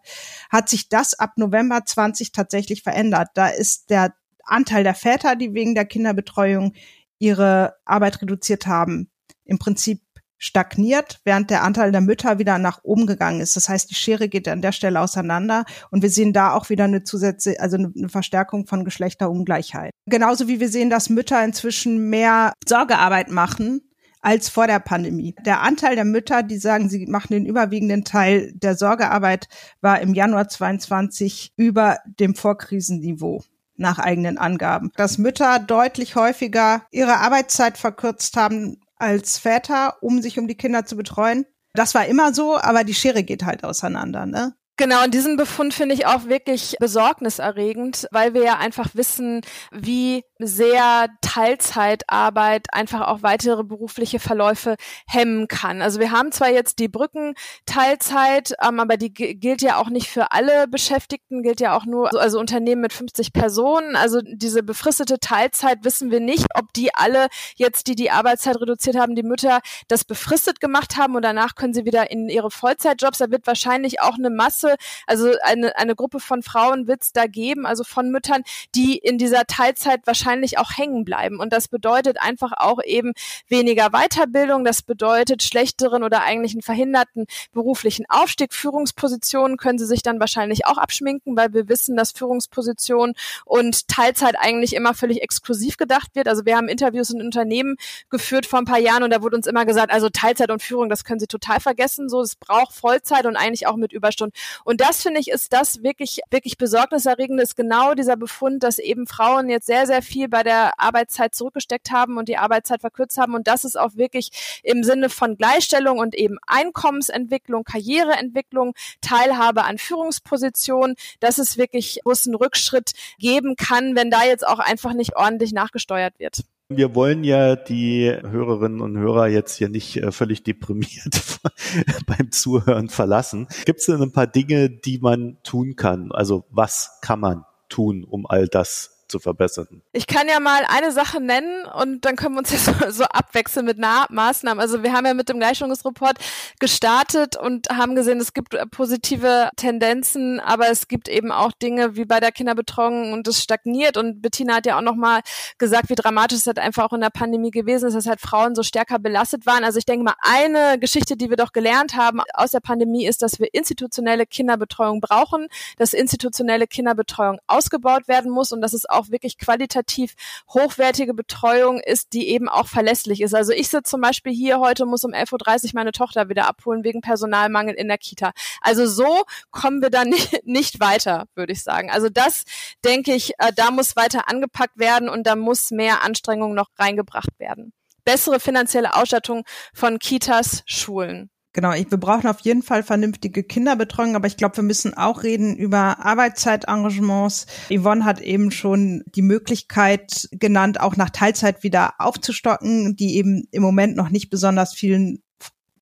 hat 0.50 0.70
sich 0.70 0.88
das 0.90 1.14
ab 1.20 1.34
November 1.36 1.82
20 1.86 2.32
tatsächlich 2.32 2.84
verändert. 2.84 3.30
Da 3.34 3.48
ist 3.48 3.90
der 3.90 4.14
Anteil 4.46 4.84
der 4.84 4.96
Väter, 4.96 5.36
die 5.36 5.54
wegen 5.54 5.76
der 5.76 5.86
Kinderbetreuung 5.86 6.74
ihre 7.20 7.76
Arbeit 7.84 8.22
reduziert 8.22 8.66
haben, 8.66 9.12
im 9.44 9.60
Prinzip 9.60 10.02
stagniert, 10.40 11.20
während 11.26 11.52
der 11.52 11.64
Anteil 11.64 11.92
der 11.92 12.02
Mütter 12.02 12.40
wieder 12.40 12.58
nach 12.58 12.80
oben 12.84 13.06
gegangen 13.06 13.42
ist. 13.42 13.56
Das 13.56 13.70
heißt, 13.70 13.92
die 13.92 13.96
Schere 13.96 14.30
geht 14.30 14.48
an 14.48 14.62
der 14.62 14.72
Stelle 14.72 15.00
auseinander 15.02 15.66
und 15.92 16.02
wir 16.02 16.10
sehen 16.10 16.34
da 16.34 16.54
auch 16.54 16.70
wieder 16.70 16.86
eine 16.86 17.04
zusätzliche, 17.04 17.60
also 17.60 17.78
eine 17.78 18.10
Verstärkung 18.10 18.66
von 18.66 18.86
Geschlechterungleichheit. 18.86 19.92
Genauso 20.08 20.48
wie 20.48 20.60
wir 20.60 20.70
sehen, 20.70 20.90
dass 20.90 21.10
Mütter 21.10 21.44
inzwischen 21.44 22.10
mehr 22.10 22.54
Sorgearbeit 22.68 23.30
machen 23.30 23.82
als 24.22 24.50
vor 24.50 24.68
der 24.68 24.80
Pandemie. 24.80 25.36
Der 25.46 25.62
Anteil 25.62 25.96
der 25.96 26.06
Mütter, 26.06 26.44
die 26.44 26.58
sagen, 26.58 26.90
sie 26.90 27.06
machen 27.06 27.34
den 27.34 27.46
überwiegenden 27.46 28.04
Teil 28.04 28.52
der 28.54 28.76
Sorgearbeit, 28.76 29.48
war 29.82 30.00
im 30.02 30.14
Januar 30.14 30.48
22 30.48 31.54
über 31.58 32.00
dem 32.06 32.36
Vorkrisenniveau 32.36 33.44
nach 33.76 33.98
eigenen 33.98 34.38
Angaben. 34.38 34.92
Dass 34.96 35.18
Mütter 35.18 35.60
deutlich 35.60 36.16
häufiger 36.16 36.84
ihre 36.92 37.18
Arbeitszeit 37.18 37.78
verkürzt 37.78 38.36
haben 38.36 38.82
als 39.00 39.38
Väter, 39.38 39.98
um 40.02 40.22
sich 40.22 40.38
um 40.38 40.48
die 40.48 40.58
Kinder 40.58 40.86
zu 40.86 40.96
betreuen. 40.96 41.46
Das 41.74 41.96
war 41.96 42.06
immer 42.06 42.34
so, 42.34 42.58
aber 42.58 42.84
die 42.84 42.94
Schere 42.94 43.24
geht 43.24 43.44
halt 43.44 43.64
auseinander, 43.64 44.26
ne? 44.26 44.54
Genau, 44.78 45.04
und 45.04 45.14
diesen 45.14 45.36
Befund 45.36 45.74
finde 45.74 45.94
ich 45.94 46.06
auch 46.06 46.28
wirklich 46.28 46.78
besorgniserregend, 46.80 48.08
weil 48.12 48.34
wir 48.34 48.44
ja 48.44 48.58
einfach 48.58 48.92
wissen, 48.94 49.42
wie 49.72 50.24
sehr 50.40 51.10
Teilzeitarbeit 51.22 52.68
einfach 52.74 53.08
auch 53.08 53.22
weitere 53.22 53.64
berufliche 53.64 54.20
Verläufe 54.20 54.76
hemmen 55.08 55.48
kann. 55.48 55.82
Also 55.82 56.00
wir 56.00 56.12
haben 56.12 56.32
zwar 56.32 56.50
jetzt 56.50 56.80
die 56.80 56.88
Brückenteilzeit, 56.88 58.54
ähm, 58.66 58.80
aber 58.80 58.98
die 58.98 59.14
gilt 59.14 59.62
ja 59.62 59.78
auch 59.78 59.90
nicht 59.90 60.10
für 60.10 60.32
alle 60.32 60.68
Beschäftigten, 60.68 61.44
gilt 61.44 61.62
ja 61.62 61.76
auch 61.76 61.86
nur, 61.86 62.20
also 62.20 62.40
Unternehmen 62.40 62.82
mit 62.82 62.94
50 62.94 63.34
Personen. 63.34 63.96
Also 63.96 64.22
diese 64.24 64.64
befristete 64.64 65.20
Teilzeit 65.20 65.84
wissen 65.84 66.12
wir 66.12 66.20
nicht, 66.20 66.48
ob 66.56 66.74
die 66.74 66.94
alle 66.96 67.28
jetzt, 67.56 67.88
die 67.88 67.96
die 67.96 68.12
Arbeitszeit 68.12 68.60
reduziert 68.60 68.98
haben, 68.98 69.16
die 69.16 69.24
Mütter 69.24 69.60
das 69.88 70.04
befristet 70.04 70.60
gemacht 70.60 70.98
haben 70.98 71.16
und 71.16 71.22
danach 71.22 71.56
können 71.56 71.74
sie 71.74 71.86
wieder 71.86 72.12
in 72.12 72.30
ihre 72.30 72.52
Vollzeitjobs. 72.52 73.20
Da 73.20 73.30
wird 73.32 73.46
wahrscheinlich 73.46 74.02
auch 74.02 74.18
eine 74.18 74.30
Masse 74.30 74.76
also 75.06 75.34
eine, 75.44 75.76
eine 75.78 75.96
Gruppe 75.96 76.20
von 76.20 76.44
Frauen 76.44 76.88
wird 76.88 77.04
es 77.04 77.14
da 77.14 77.28
geben, 77.28 77.66
also 77.66 77.84
von 77.84 78.10
Müttern, 78.12 78.44
die 78.76 78.98
in 78.98 79.18
dieser 79.18 79.46
Teilzeit 79.46 80.02
wahrscheinlich 80.06 80.29
auch 80.58 80.78
hängen 80.78 81.06
bleiben. 81.06 81.40
Und 81.40 81.54
das 81.54 81.68
bedeutet 81.68 82.22
einfach 82.22 82.52
auch 82.58 82.80
eben 82.84 83.14
weniger 83.48 83.90
Weiterbildung, 83.90 84.64
das 84.64 84.82
bedeutet 84.82 85.44
schlechteren 85.44 86.04
oder 86.04 86.22
eigentlich 86.24 86.54
einen 86.54 86.62
verhinderten 86.62 87.26
beruflichen 87.52 88.06
Aufstieg. 88.10 88.54
Führungspositionen 88.54 89.58
können 89.58 89.80
sie 89.80 89.86
sich 89.86 90.04
dann 90.04 90.20
wahrscheinlich 90.20 90.66
auch 90.66 90.78
abschminken, 90.78 91.36
weil 91.36 91.54
wir 91.54 91.70
wissen, 91.70 91.96
dass 91.96 92.12
Führungspositionen 92.12 93.16
und 93.46 93.88
Teilzeit 93.88 94.36
eigentlich 94.40 94.74
immer 94.74 94.94
völlig 94.94 95.22
exklusiv 95.22 95.78
gedacht 95.78 96.16
wird. 96.16 96.28
Also 96.28 96.46
wir 96.46 96.58
haben 96.58 96.68
Interviews 96.68 97.10
in 97.10 97.22
Unternehmen 97.22 97.76
geführt 98.10 98.46
vor 98.46 98.60
ein 98.60 98.66
paar 98.66 98.80
Jahren 98.80 99.04
und 99.04 99.12
da 99.12 99.22
wurde 99.22 99.38
uns 99.38 99.48
immer 99.48 99.66
gesagt, 99.66 99.92
also 99.92 100.10
Teilzeit 100.10 100.52
und 100.52 100.62
Führung, 100.62 100.90
das 100.90 101.04
können 101.04 101.20
Sie 101.20 101.28
total 101.28 101.60
vergessen. 101.60 102.10
So, 102.10 102.22
es 102.22 102.36
braucht 102.36 102.74
Vollzeit 102.74 103.26
und 103.26 103.36
eigentlich 103.36 103.68
auch 103.68 103.76
mit 103.76 103.94
Überstunden. 103.94 104.38
Und 104.64 104.82
das 104.82 105.02
finde 105.02 105.20
ich 105.20 105.30
ist 105.30 105.54
das 105.54 105.84
wirklich, 105.84 106.22
wirklich 106.30 106.58
besorgniserregende 106.58 107.44
ist 107.44 107.56
genau 107.56 107.94
dieser 107.94 108.18
Befund, 108.18 108.64
dass 108.64 108.80
eben 108.80 109.08
Frauen 109.08 109.50
jetzt 109.50 109.68
sehr, 109.68 109.88
sehr 109.88 110.02
viel 110.02 110.19
bei 110.28 110.44
der 110.44 110.80
Arbeitszeit 110.80 111.34
zurückgesteckt 111.34 111.92
haben 111.92 112.18
und 112.18 112.28
die 112.28 112.38
Arbeitszeit 112.38 112.82
verkürzt 112.82 113.18
haben. 113.18 113.36
Und 113.36 113.48
das 113.48 113.64
ist 113.64 113.80
auch 113.80 113.96
wirklich 113.96 114.62
im 114.64 114.84
Sinne 114.84 115.10
von 115.10 115.38
Gleichstellung 115.38 116.00
und 116.00 116.16
eben 116.16 116.38
Einkommensentwicklung, 116.48 117.64
Karriereentwicklung, 117.64 118.74
Teilhabe 119.02 119.64
an 119.64 119.78
Führungspositionen, 119.78 120.96
dass 121.20 121.38
es 121.38 121.58
wirklich 121.58 122.02
großen 122.04 122.36
Rückschritt 122.36 122.94
geben 123.20 123.56
kann, 123.56 123.96
wenn 123.96 124.10
da 124.10 124.24
jetzt 124.24 124.46
auch 124.48 124.60
einfach 124.60 124.94
nicht 124.94 125.16
ordentlich 125.16 125.54
nachgesteuert 125.54 126.20
wird. 126.20 126.44
Wir 126.72 126.94
wollen 126.94 127.24
ja 127.24 127.56
die 127.56 128.12
Hörerinnen 128.12 128.82
und 128.82 128.96
Hörer 128.96 129.28
jetzt 129.28 129.58
hier 129.58 129.70
nicht 129.70 129.98
äh, 129.98 130.12
völlig 130.12 130.44
deprimiert 130.44 131.40
beim 132.06 132.32
Zuhören 132.32 132.90
verlassen. 132.90 133.48
Gibt 133.66 133.80
es 133.80 133.88
denn 133.88 134.02
ein 134.04 134.12
paar 134.12 134.28
Dinge, 134.28 134.70
die 134.70 135.00
man 135.00 135.38
tun 135.44 135.76
kann? 135.76 136.12
Also 136.12 136.46
was 136.52 137.00
kann 137.02 137.22
man 137.22 137.44
tun, 137.70 138.04
um 138.04 138.28
all 138.28 138.48
das 138.48 138.99
zu 139.10 139.20
verbessern. 139.20 139.82
Ich 139.92 140.08
kann 140.08 140.28
ja 140.28 140.40
mal 140.40 140.64
eine 140.68 140.92
Sache 140.92 141.20
nennen 141.20 141.66
und 141.66 142.06
dann 142.06 142.16
können 142.16 142.36
wir 142.36 142.40
uns 142.40 142.52
jetzt 142.52 142.66
so, 142.96 143.04
abwechseln 143.04 143.66
mit 143.66 143.78
Na 143.80 144.06
Maßnahmen. 144.10 144.62
Also 144.62 144.84
wir 144.84 144.94
haben 144.94 145.06
ja 145.06 145.14
mit 145.14 145.30
dem 145.30 145.40
Gleichstellungsreport 145.40 146.18
gestartet 146.60 147.36
und 147.38 147.70
haben 147.70 147.96
gesehen, 147.96 148.20
es 148.20 148.34
gibt 148.34 148.56
positive 148.72 149.50
Tendenzen, 149.56 150.40
aber 150.40 150.70
es 150.70 150.88
gibt 150.88 151.08
eben 151.08 151.32
auch 151.32 151.52
Dinge 151.52 151.96
wie 151.96 152.06
bei 152.06 152.20
der 152.20 152.32
Kinderbetreuung 152.32 153.14
und 153.14 153.28
es 153.28 153.44
stagniert. 153.44 153.98
Und 153.98 154.22
Bettina 154.22 154.56
hat 154.56 154.66
ja 154.66 154.78
auch 154.78 154.82
nochmal 154.82 155.22
gesagt, 155.58 155.90
wie 155.90 155.96
dramatisch 155.96 156.40
es 156.40 156.48
halt 156.48 156.60
einfach 156.60 156.86
auch 156.86 156.94
in 156.94 157.02
der 157.02 157.10
Pandemie 157.10 157.52
gewesen 157.52 157.88
ist, 157.88 157.96
dass 157.96 158.08
halt 158.08 158.22
Frauen 158.22 158.56
so 158.56 158.64
stärker 158.64 159.00
belastet 159.00 159.46
waren. 159.46 159.64
Also 159.64 159.80
ich 159.80 159.86
denke 159.86 160.04
mal, 160.04 160.16
eine 160.20 160.80
Geschichte, 160.80 161.18
die 161.18 161.30
wir 161.30 161.38
doch 161.38 161.52
gelernt 161.52 161.96
haben 161.96 162.22
aus 162.34 162.52
der 162.52 162.60
Pandemie 162.60 163.06
ist, 163.06 163.22
dass 163.22 163.40
wir 163.40 163.54
institutionelle 163.54 164.26
Kinderbetreuung 164.26 165.02
brauchen, 165.02 165.48
dass 165.78 165.94
institutionelle 165.94 166.68
Kinderbetreuung 166.68 167.40
ausgebaut 167.48 168.08
werden 168.08 168.32
muss 168.32 168.52
und 168.52 168.62
dass 168.62 168.74
es 168.74 168.88
auch 168.88 168.99
auch 169.00 169.10
wirklich 169.10 169.38
qualitativ 169.38 170.14
hochwertige 170.50 171.14
Betreuung 171.14 171.80
ist, 171.80 172.14
die 172.14 172.30
eben 172.30 172.50
auch 172.50 172.68
verlässlich 172.68 173.22
ist. 173.22 173.34
Also 173.34 173.52
ich 173.52 173.70
sitze 173.70 173.84
zum 173.84 174.02
Beispiel 174.02 174.34
hier 174.34 174.60
heute, 174.60 174.86
muss 174.86 175.04
um 175.04 175.12
11.30 175.12 175.66
Uhr 175.66 175.72
meine 175.74 175.92
Tochter 175.92 176.30
wieder 176.30 176.48
abholen 176.48 176.84
wegen 176.84 177.02
Personalmangel 177.02 177.76
in 177.76 177.88
der 177.88 177.98
Kita. 177.98 178.32
Also 178.62 178.86
so 178.86 179.24
kommen 179.52 179.82
wir 179.82 179.90
dann 179.90 180.14
nicht 180.44 180.80
weiter, 180.80 181.26
würde 181.36 181.54
ich 181.54 181.64
sagen. 181.64 181.90
Also 181.90 182.10
das 182.10 182.44
denke 182.84 183.14
ich, 183.14 183.32
äh, 183.40 183.52
da 183.56 183.72
muss 183.72 183.96
weiter 183.96 184.30
angepackt 184.30 184.78
werden 184.78 185.10
und 185.10 185.26
da 185.26 185.36
muss 185.36 185.72
mehr 185.72 186.04
Anstrengung 186.04 186.54
noch 186.54 186.70
reingebracht 186.78 187.40
werden. 187.40 187.74
Bessere 188.06 188.40
finanzielle 188.40 188.96
Ausstattung 188.96 189.44
von 189.74 190.00
Kitas, 190.00 190.64
Schulen. 190.66 191.30
Genau, 191.52 191.74
ich, 191.74 191.90
wir 191.90 191.98
brauchen 191.98 192.28
auf 192.28 192.42
jeden 192.42 192.62
Fall 192.62 192.84
vernünftige 192.84 193.44
Kinderbetreuung, 193.44 194.16
aber 194.16 194.28
ich 194.28 194.38
glaube, 194.38 194.58
wir 194.58 194.64
müssen 194.64 194.94
auch 194.94 195.24
reden 195.24 195.56
über 195.56 196.06
Arbeitszeitarrangements. 196.06 197.48
Yvonne 197.70 198.06
hat 198.06 198.22
eben 198.22 198.52
schon 198.52 199.04
die 199.16 199.24
Möglichkeit 199.24 200.30
genannt, 200.32 200.80
auch 200.80 200.96
nach 200.96 201.10
Teilzeit 201.10 201.64
wieder 201.64 201.96
aufzustocken, 201.98 202.96
die 202.96 203.16
eben 203.16 203.48
im 203.50 203.64
Moment 203.64 203.96
noch 203.96 204.10
nicht 204.10 204.30
besonders 204.30 204.76
vielen 204.76 205.24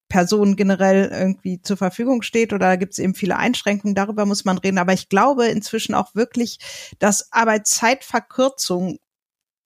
Personen 0.07 0.55
generell 0.55 1.09
irgendwie 1.11 1.61
zur 1.61 1.75
Verfügung 1.75 2.21
steht 2.21 2.53
oder 2.53 2.67
da 2.67 2.75
gibt 2.77 2.93
es 2.93 2.99
eben 2.99 3.13
viele 3.13 3.35
Einschränkungen, 3.35 3.93
darüber 3.93 4.25
muss 4.25 4.45
man 4.45 4.57
reden. 4.57 4.77
Aber 4.77 4.93
ich 4.93 5.09
glaube 5.09 5.47
inzwischen 5.47 5.95
auch 5.95 6.15
wirklich, 6.15 6.59
dass 6.99 7.31
Arbeitszeitverkürzung 7.33 8.99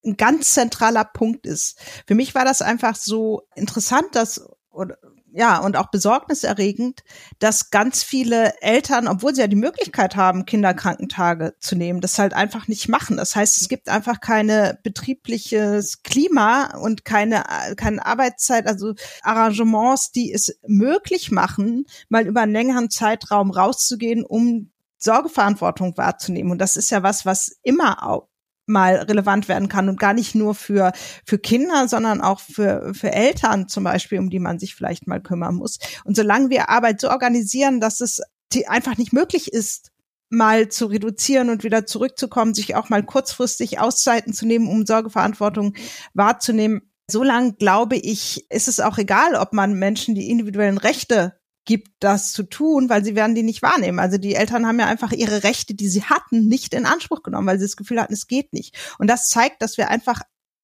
ein 0.03 0.17
ganz 0.17 0.55
zentraler 0.55 1.05
Punkt 1.05 1.45
ist. 1.45 1.79
Für 2.07 2.15
mich 2.15 2.33
war 2.33 2.43
das 2.43 2.63
einfach 2.63 2.95
so 2.95 3.43
interessant, 3.55 4.07
dass 4.13 4.41
oder 4.71 4.97
ja, 5.33 5.59
und 5.59 5.77
auch 5.77 5.89
besorgniserregend, 5.91 7.03
dass 7.39 7.69
ganz 7.69 8.03
viele 8.03 8.53
Eltern, 8.61 9.07
obwohl 9.07 9.33
sie 9.33 9.41
ja 9.41 9.47
die 9.47 9.55
Möglichkeit 9.55 10.15
haben, 10.15 10.45
Kinderkrankentage 10.45 11.55
zu 11.59 11.75
nehmen, 11.75 12.01
das 12.01 12.19
halt 12.19 12.33
einfach 12.33 12.67
nicht 12.67 12.89
machen. 12.89 13.17
Das 13.17 13.35
heißt, 13.35 13.61
es 13.61 13.69
gibt 13.69 13.89
einfach 13.89 14.19
keine 14.19 14.79
betriebliches 14.83 16.03
Klima 16.03 16.77
und 16.77 17.05
keine, 17.05 17.43
keine 17.77 18.05
Arbeitszeit, 18.05 18.67
also 18.67 18.93
Arrangements, 19.21 20.11
die 20.11 20.33
es 20.33 20.59
möglich 20.67 21.31
machen, 21.31 21.85
mal 22.09 22.27
über 22.27 22.41
einen 22.41 22.53
längeren 22.53 22.89
Zeitraum 22.89 23.51
rauszugehen, 23.51 24.25
um 24.25 24.71
Sorgeverantwortung 24.97 25.97
wahrzunehmen. 25.97 26.51
Und 26.51 26.59
das 26.59 26.75
ist 26.75 26.91
ja 26.91 27.03
was, 27.03 27.25
was 27.25 27.57
immer 27.63 28.07
auch 28.07 28.30
mal 28.71 28.95
relevant 28.95 29.47
werden 29.47 29.67
kann 29.67 29.89
und 29.89 29.99
gar 29.99 30.13
nicht 30.13 30.33
nur 30.33 30.55
für, 30.55 30.91
für 31.25 31.37
Kinder, 31.37 31.87
sondern 31.87 32.21
auch 32.21 32.39
für, 32.39 32.93
für 32.93 33.11
Eltern 33.11 33.67
zum 33.67 33.83
Beispiel, 33.83 34.19
um 34.19 34.29
die 34.29 34.39
man 34.39 34.59
sich 34.59 34.75
vielleicht 34.75 35.07
mal 35.07 35.21
kümmern 35.21 35.55
muss. 35.55 35.77
Und 36.03 36.15
solange 36.15 36.49
wir 36.49 36.69
Arbeit 36.69 37.01
so 37.01 37.09
organisieren, 37.09 37.79
dass 37.79 38.01
es 38.01 38.21
einfach 38.67 38.97
nicht 38.97 39.13
möglich 39.13 39.53
ist, 39.53 39.91
mal 40.29 40.69
zu 40.69 40.85
reduzieren 40.85 41.49
und 41.49 41.63
wieder 41.63 41.85
zurückzukommen, 41.85 42.53
sich 42.53 42.75
auch 42.75 42.89
mal 42.89 43.03
kurzfristig 43.03 43.79
Auszeiten 43.79 44.33
zu 44.33 44.45
nehmen, 44.45 44.67
um 44.67 44.85
Sorgeverantwortung 44.85 45.75
wahrzunehmen. 46.13 46.81
Solange 47.09 47.53
glaube 47.53 47.97
ich, 47.97 48.49
ist 48.49 48.69
es 48.69 48.79
auch 48.79 48.97
egal, 48.97 49.35
ob 49.35 49.51
man 49.51 49.73
Menschen 49.73 50.15
die 50.15 50.29
individuellen 50.29 50.77
Rechte 50.77 51.40
gibt, 51.65 51.89
das 51.99 52.33
zu 52.33 52.43
tun, 52.43 52.89
weil 52.89 53.03
sie 53.03 53.15
werden 53.15 53.35
die 53.35 53.43
nicht 53.43 53.61
wahrnehmen. 53.61 53.99
Also 53.99 54.17
die 54.17 54.35
Eltern 54.35 54.65
haben 54.65 54.79
ja 54.79 54.87
einfach 54.87 55.11
ihre 55.11 55.43
Rechte, 55.43 55.75
die 55.75 55.87
sie 55.87 56.03
hatten, 56.03 56.47
nicht 56.47 56.73
in 56.73 56.85
Anspruch 56.85 57.21
genommen, 57.23 57.47
weil 57.47 57.59
sie 57.59 57.65
das 57.65 57.75
Gefühl 57.75 58.01
hatten, 58.01 58.13
es 58.13 58.27
geht 58.27 58.53
nicht. 58.53 58.75
Und 58.97 59.07
das 59.07 59.29
zeigt, 59.29 59.61
dass 59.61 59.77
wir 59.77 59.89
einfach 59.89 60.21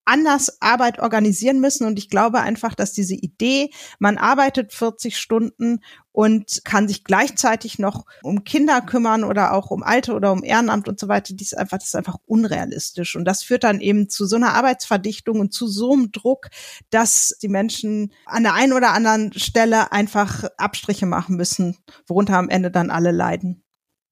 anders 0.08 0.62
Arbeit 0.62 1.00
organisieren 1.00 1.60
müssen. 1.60 1.86
Und 1.86 2.00
ich 2.00 2.10
glaube 2.10 2.40
einfach, 2.40 2.74
dass 2.76 2.94
diese 2.94 3.16
Idee, 3.16 3.70
man 4.00 4.18
arbeitet 4.18 4.74
40 4.74 5.18
Stunden 5.18 5.82
und 6.12 6.62
kann 6.64 6.88
sich 6.88 7.04
gleichzeitig 7.04 7.78
noch 7.78 8.06
um 8.24 8.44
Kinder 8.44 8.82
kümmern 8.82 9.24
oder 9.24 9.54
auch 9.54 9.70
um 9.70 9.84
Alte 9.84 10.14
oder 10.14 10.32
um 10.32 10.44
Ehrenamt 10.44 10.88
und 10.88 11.00
so 11.00 11.08
weiter, 11.08 11.36
die 11.36 11.44
ist 11.44 11.58
einfach, 11.58 11.78
das 11.78 11.90
ist 11.90 11.96
einfach 11.96 12.18
unrealistisch. 12.26 13.16
Und 13.16 13.26
das 13.26 13.44
führt 13.44 13.64
dann 13.64 13.82
eben 13.82 14.10
zu 14.10 14.26
so 14.26 14.36
einer 14.36 14.54
Arbeitsverdichtung 14.56 15.40
und 15.40 15.54
zu 15.54 15.68
so 15.68 15.94
einem 15.94 16.12
Druck, 16.12 16.48
dass 16.90 17.38
die 17.42 17.50
Menschen 17.50 18.12
an 18.26 18.44
der 18.44 18.56
einen 18.56 18.74
oder 18.74 18.94
anderen 18.94 19.34
Stelle 19.34 19.92
einfach 19.92 20.46
Abstriche 20.58 21.06
machen 21.06 21.36
müssen, 21.36 21.78
worunter 22.08 22.38
am 22.38 22.50
Ende 22.50 22.72
dann 22.72 22.90
alle 22.90 23.12
leiden. 23.12 23.64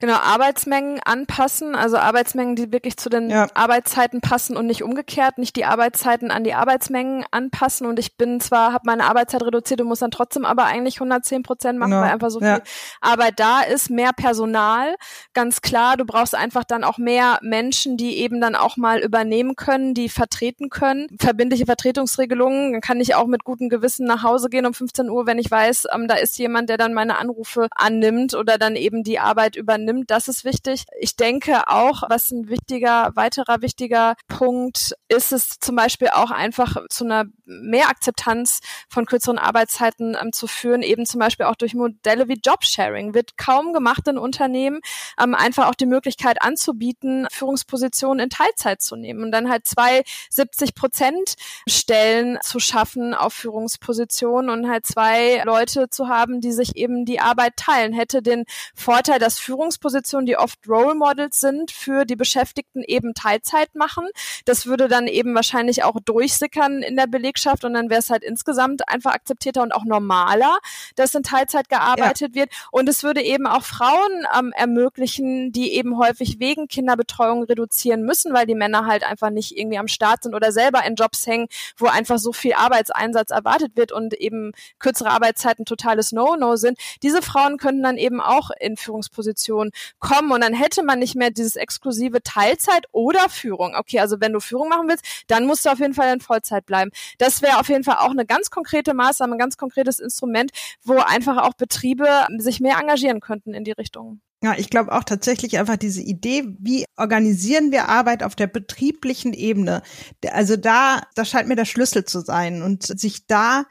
Genau, 0.06 0.20
Arbeitsmengen 0.20 1.00
anpassen, 1.04 1.74
also 1.74 1.98
Arbeitsmengen, 1.98 2.56
die 2.56 2.72
wirklich 2.72 2.96
zu 2.96 3.10
den 3.10 3.32
ja. 3.32 3.48
Arbeitszeiten 3.56 4.22
passen 4.22 4.56
und 4.56 4.68
nicht 4.68 4.84
umgekehrt, 4.84 5.40
nicht 5.40 5.56
die 5.56 5.66
Arbeitszeiten 5.66 6.30
an 6.30 6.44
die 6.44 6.54
Arbeitsmengen 6.54 7.26
anpassen. 7.32 7.88
Und 7.88 7.98
ich 7.98 8.16
bin 8.16 8.40
zwar, 8.40 8.72
habe 8.72 8.84
meine 8.86 9.06
Arbeitszeit 9.06 9.42
reduziert 9.42 9.82
und 9.82 9.88
muss 9.88 10.02
dann 10.02 10.12
trotzdem 10.12 10.46
aber 10.46 10.66
eigentlich 10.66 10.98
110 10.98 11.42
Prozent 11.42 11.80
machen, 11.80 11.90
genau. 11.90 12.04
weil 12.04 12.12
einfach 12.12 12.30
so 12.30 12.40
ja. 12.40 12.58
viel 12.58 12.64
Arbeit 13.02 13.40
da 13.40 13.62
ist, 13.62 13.90
mehr 13.90 14.12
Personal, 14.16 14.94
ganz 15.34 15.64
klar. 15.64 15.98
Du 15.98 16.06
brauchst 16.06 16.36
einfach 16.36 16.66
dann 16.66 16.84
auch 16.84 17.00
mehr 17.00 17.40
Menschen, 17.42 17.98
die 17.98 18.20
eben 18.20 18.40
dann 18.40 18.54
auch 18.54 18.78
mal 18.78 19.00
übernehmen 19.00 19.56
können, 19.56 19.96
die 19.96 20.10
vertreten 20.10 20.70
können. 20.70 21.08
Verbindliche 21.20 21.66
Vertretungsregelungen, 21.66 22.74
dann 22.74 22.82
kann 22.82 23.00
ich 23.00 23.16
auch 23.16 23.26
mit 23.26 23.44
gutem 23.44 23.70
Gewissen 23.70 24.06
nach 24.06 24.22
Hause 24.22 24.50
gehen 24.50 24.68
um 24.68 24.76
15 24.76 25.10
Uhr, 25.10 25.26
wenn 25.26 25.40
ich 25.40 25.50
weiß, 25.50 25.88
ähm, 25.96 26.08
da 26.08 26.14
ist 26.14 26.38
jemand, 26.38 26.70
der 26.70 26.78
dann 26.78 26.94
meine 26.94 27.18
Anrufe 27.18 27.70
annimmt 27.72 28.36
oder 28.36 28.60
dann 28.60 28.76
eben 28.76 29.02
die 29.02 29.18
Arbeit 29.18 29.56
übernimmt 29.56 29.95
nimmt. 29.96 30.12
Das 30.12 30.28
ist 30.28 30.46
wichtig. 30.46 30.86
Ich 31.00 31.16
denke 31.16 31.68
auch, 31.68 32.04
was 32.10 32.32
ein 32.32 32.50
wichtiger, 32.50 33.12
weiterer 33.16 33.62
wichtiger 33.62 34.16
Punkt 34.28 34.96
ist 35.08 35.32
es 35.32 35.60
zum 35.60 35.76
Beispiel 35.76 36.10
auch 36.10 36.32
einfach 36.32 36.76
zu 36.90 37.06
einer 37.06 37.26
mehr 37.46 37.90
Akzeptanz 37.90 38.60
von 38.90 39.06
kürzeren 39.06 39.38
Arbeitszeiten 39.38 40.18
ähm, 40.20 40.32
zu 40.32 40.48
führen, 40.48 40.82
eben 40.82 41.06
zum 41.06 41.20
Beispiel 41.20 41.46
auch 41.46 41.56
durch 41.56 41.74
Modelle 41.74 42.28
wie 42.28 42.40
Jobsharing. 42.44 43.14
Wird 43.14 43.38
kaum 43.38 43.74
gemacht 43.74 44.08
in 44.08 44.18
Unternehmen, 44.18 44.82
ähm, 45.22 45.36
einfach 45.36 45.68
auch 45.68 45.76
die 45.76 45.86
Möglichkeit 45.86 46.42
anzubieten, 46.42 47.28
Führungspositionen 47.32 48.26
in 48.26 48.30
Teilzeit 48.30 48.82
zu 48.82 48.96
nehmen 48.96 49.24
und 49.24 49.32
dann 49.32 49.50
halt 49.50 49.68
zwei 49.68 50.04
70 50.30 50.76
Prozent 50.76 51.36
Stellen 51.68 52.38
zu 52.42 52.60
schaffen 52.60 53.14
auf 53.14 53.34
Führungspositionen 53.34 54.50
und 54.50 54.70
halt 54.70 54.86
zwei 54.86 55.42
Leute 55.46 55.90
zu 55.90 56.08
haben, 56.08 56.42
die 56.42 56.52
sich 56.52 56.76
eben 56.76 57.06
die 57.06 57.20
Arbeit 57.20 57.58
teilen. 57.58 57.94
Hätte 57.94 58.22
den 58.22 58.46
Vorteil, 58.74 59.20
dass 59.20 59.40
Führungs 59.40 59.75
Führungspositionen, 59.76 60.26
die 60.26 60.38
oft 60.38 60.68
Role 60.68 60.96
Models 60.96 61.40
sind, 61.40 61.72
für 61.72 62.06
die 62.06 62.16
Beschäftigten 62.16 62.84
eben 62.84 63.14
Teilzeit 63.14 63.76
machen. 63.76 64.08
Das 64.46 64.66
würde 64.66 64.88
dann 64.88 65.08
eben 65.08 65.36
wahrscheinlich 65.36 65.84
auch 65.84 65.98
durchsickern 66.04 66.82
in 66.82 66.96
der 66.96 67.08
Belegschaft 67.08 67.66
und 67.66 67.74
dann 67.74 67.90
wäre 67.90 68.00
es 68.00 68.10
halt 68.10 68.24
insgesamt 68.24 68.88
einfach 68.88 69.14
akzeptierter 69.14 69.62
und 69.62 69.74
auch 69.74 69.86
normaler, 69.86 70.58
dass 70.96 71.14
in 71.16 71.24
Teilzeit 71.24 71.70
gearbeitet 71.70 72.36
ja. 72.36 72.42
wird. 72.42 72.52
Und 72.72 72.90
es 72.90 73.04
würde 73.04 73.22
eben 73.22 73.48
auch 73.48 73.64
Frauen 73.64 74.26
ähm, 74.38 74.54
ermöglichen, 74.56 75.52
die 75.52 75.74
eben 75.74 75.98
häufig 75.98 76.40
wegen 76.40 76.68
Kinderbetreuung 76.68 77.44
reduzieren 77.44 78.04
müssen, 78.04 78.34
weil 78.34 78.46
die 78.46 78.56
Männer 78.56 78.86
halt 78.86 79.04
einfach 79.04 79.30
nicht 79.30 79.58
irgendwie 79.58 79.78
am 79.78 79.88
Start 79.88 80.24
sind 80.24 80.36
oder 80.36 80.52
selber 80.52 80.86
in 80.86 80.96
Jobs 80.96 81.28
hängen, 81.28 81.48
wo 81.78 81.88
einfach 81.88 82.18
so 82.18 82.32
viel 82.32 82.54
Arbeitseinsatz 82.54 83.32
erwartet 83.32 83.76
wird 83.76 83.92
und 83.92 84.14
eben 84.14 84.52
kürzere 84.80 85.10
Arbeitszeiten 85.10 85.66
totales 85.66 86.12
No-No 86.12 86.56
sind. 86.56 86.78
Diese 87.04 87.22
Frauen 87.22 87.58
könnten 87.58 87.84
dann 87.84 87.98
eben 87.98 88.22
auch 88.22 88.52
in 88.60 88.78
Führungspositionen 88.78 89.65
Position 89.66 89.72
kommen 90.00 90.32
und 90.32 90.42
dann 90.42 90.54
hätte 90.54 90.84
man 90.84 91.00
nicht 91.00 91.16
mehr 91.16 91.32
dieses 91.32 91.56
exklusive 91.56 92.22
Teilzeit 92.22 92.86
oder 92.92 93.30
Führung. 93.30 93.76
Okay, 93.76 94.00
also 94.00 94.20
wenn 94.20 94.34
du 94.34 94.40
Führung 94.40 94.70
machen 94.70 94.88
willst, 94.88 95.06
dann 95.28 95.46
musst 95.46 95.66
du 95.66 95.70
auf 95.70 95.80
jeden 95.80 95.94
Fall 95.94 96.14
in 96.14 96.22
Vollzeit 96.22 96.66
bleiben. 96.66 96.92
Das 97.18 97.42
wäre 97.42 97.60
auf 97.60 97.70
jeden 97.70 97.84
Fall 97.84 97.98
auch 97.98 98.12
eine 98.12 98.26
ganz 98.26 98.50
konkrete 98.50 98.94
Maßnahme, 98.94 99.36
ein 99.36 99.40
ganz 99.40 99.58
konkretes 99.58 100.00
Instrument, 100.00 100.52
wo 100.84 100.98
einfach 100.98 101.38
auch 101.38 101.54
Betriebe 101.54 102.08
sich 102.38 102.60
mehr 102.60 102.78
engagieren 102.78 103.20
könnten 103.20 103.54
in 103.54 103.64
die 103.64 103.72
Richtung. 103.72 104.22
Ja, 104.44 104.54
ich 104.58 104.70
glaube 104.70 104.92
auch 104.92 105.04
tatsächlich 105.04 105.58
einfach 105.58 105.78
diese 105.78 106.02
Idee, 106.02 106.44
wie 106.60 106.86
organisieren 106.98 107.72
wir 107.72 107.90
Arbeit 107.90 108.22
auf 108.22 108.36
der 108.36 108.48
betrieblichen 108.48 109.34
Ebene. 109.34 109.82
Also 110.30 110.56
da, 110.56 111.02
das 111.16 111.30
scheint 111.30 111.48
mir 111.48 111.56
der 111.56 111.66
Schlüssel 111.66 112.06
zu 112.06 112.20
sein 112.20 112.62
und 112.62 112.84
sich 112.84 113.26
da 113.26 113.64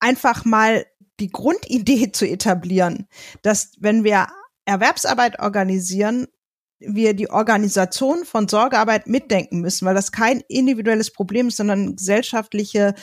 einfach 0.00 0.44
mal 0.44 0.84
die 1.20 1.30
Grundidee 1.30 2.10
zu 2.12 2.26
etablieren, 2.26 3.06
dass 3.42 3.72
wenn 3.78 4.04
wir 4.04 4.26
Erwerbsarbeit 4.64 5.40
organisieren, 5.40 6.26
wir 6.80 7.14
die 7.14 7.30
Organisation 7.30 8.24
von 8.24 8.48
Sorgearbeit 8.48 9.06
mitdenken 9.06 9.60
müssen, 9.60 9.86
weil 9.86 9.94
das 9.94 10.12
kein 10.12 10.40
individuelles 10.48 11.12
Problem 11.12 11.48
ist, 11.48 11.56
sondern 11.56 11.84
ein 11.84 11.96
gesellschaftliches 11.96 12.94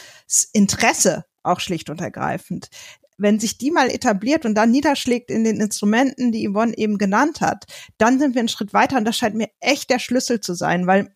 Interesse, 0.53 1.25
auch 1.43 1.59
schlicht 1.59 1.89
und 1.89 2.01
ergreifend. 2.01 2.69
Wenn 3.17 3.39
sich 3.39 3.57
die 3.57 3.71
mal 3.71 3.89
etabliert 3.89 4.45
und 4.45 4.55
dann 4.55 4.71
niederschlägt 4.71 5.29
in 5.29 5.43
den 5.43 5.59
Instrumenten, 5.59 6.31
die 6.31 6.47
Yvonne 6.47 6.77
eben 6.77 6.97
genannt 6.97 7.41
hat, 7.41 7.65
dann 7.97 8.19
sind 8.19 8.35
wir 8.35 8.39
einen 8.39 8.49
Schritt 8.49 8.73
weiter 8.73 8.97
und 8.97 9.05
das 9.05 9.17
scheint 9.17 9.35
mir 9.35 9.49
echt 9.59 9.89
der 9.89 9.99
Schlüssel 9.99 10.41
zu 10.41 10.53
sein, 10.53 10.87
weil 10.87 11.15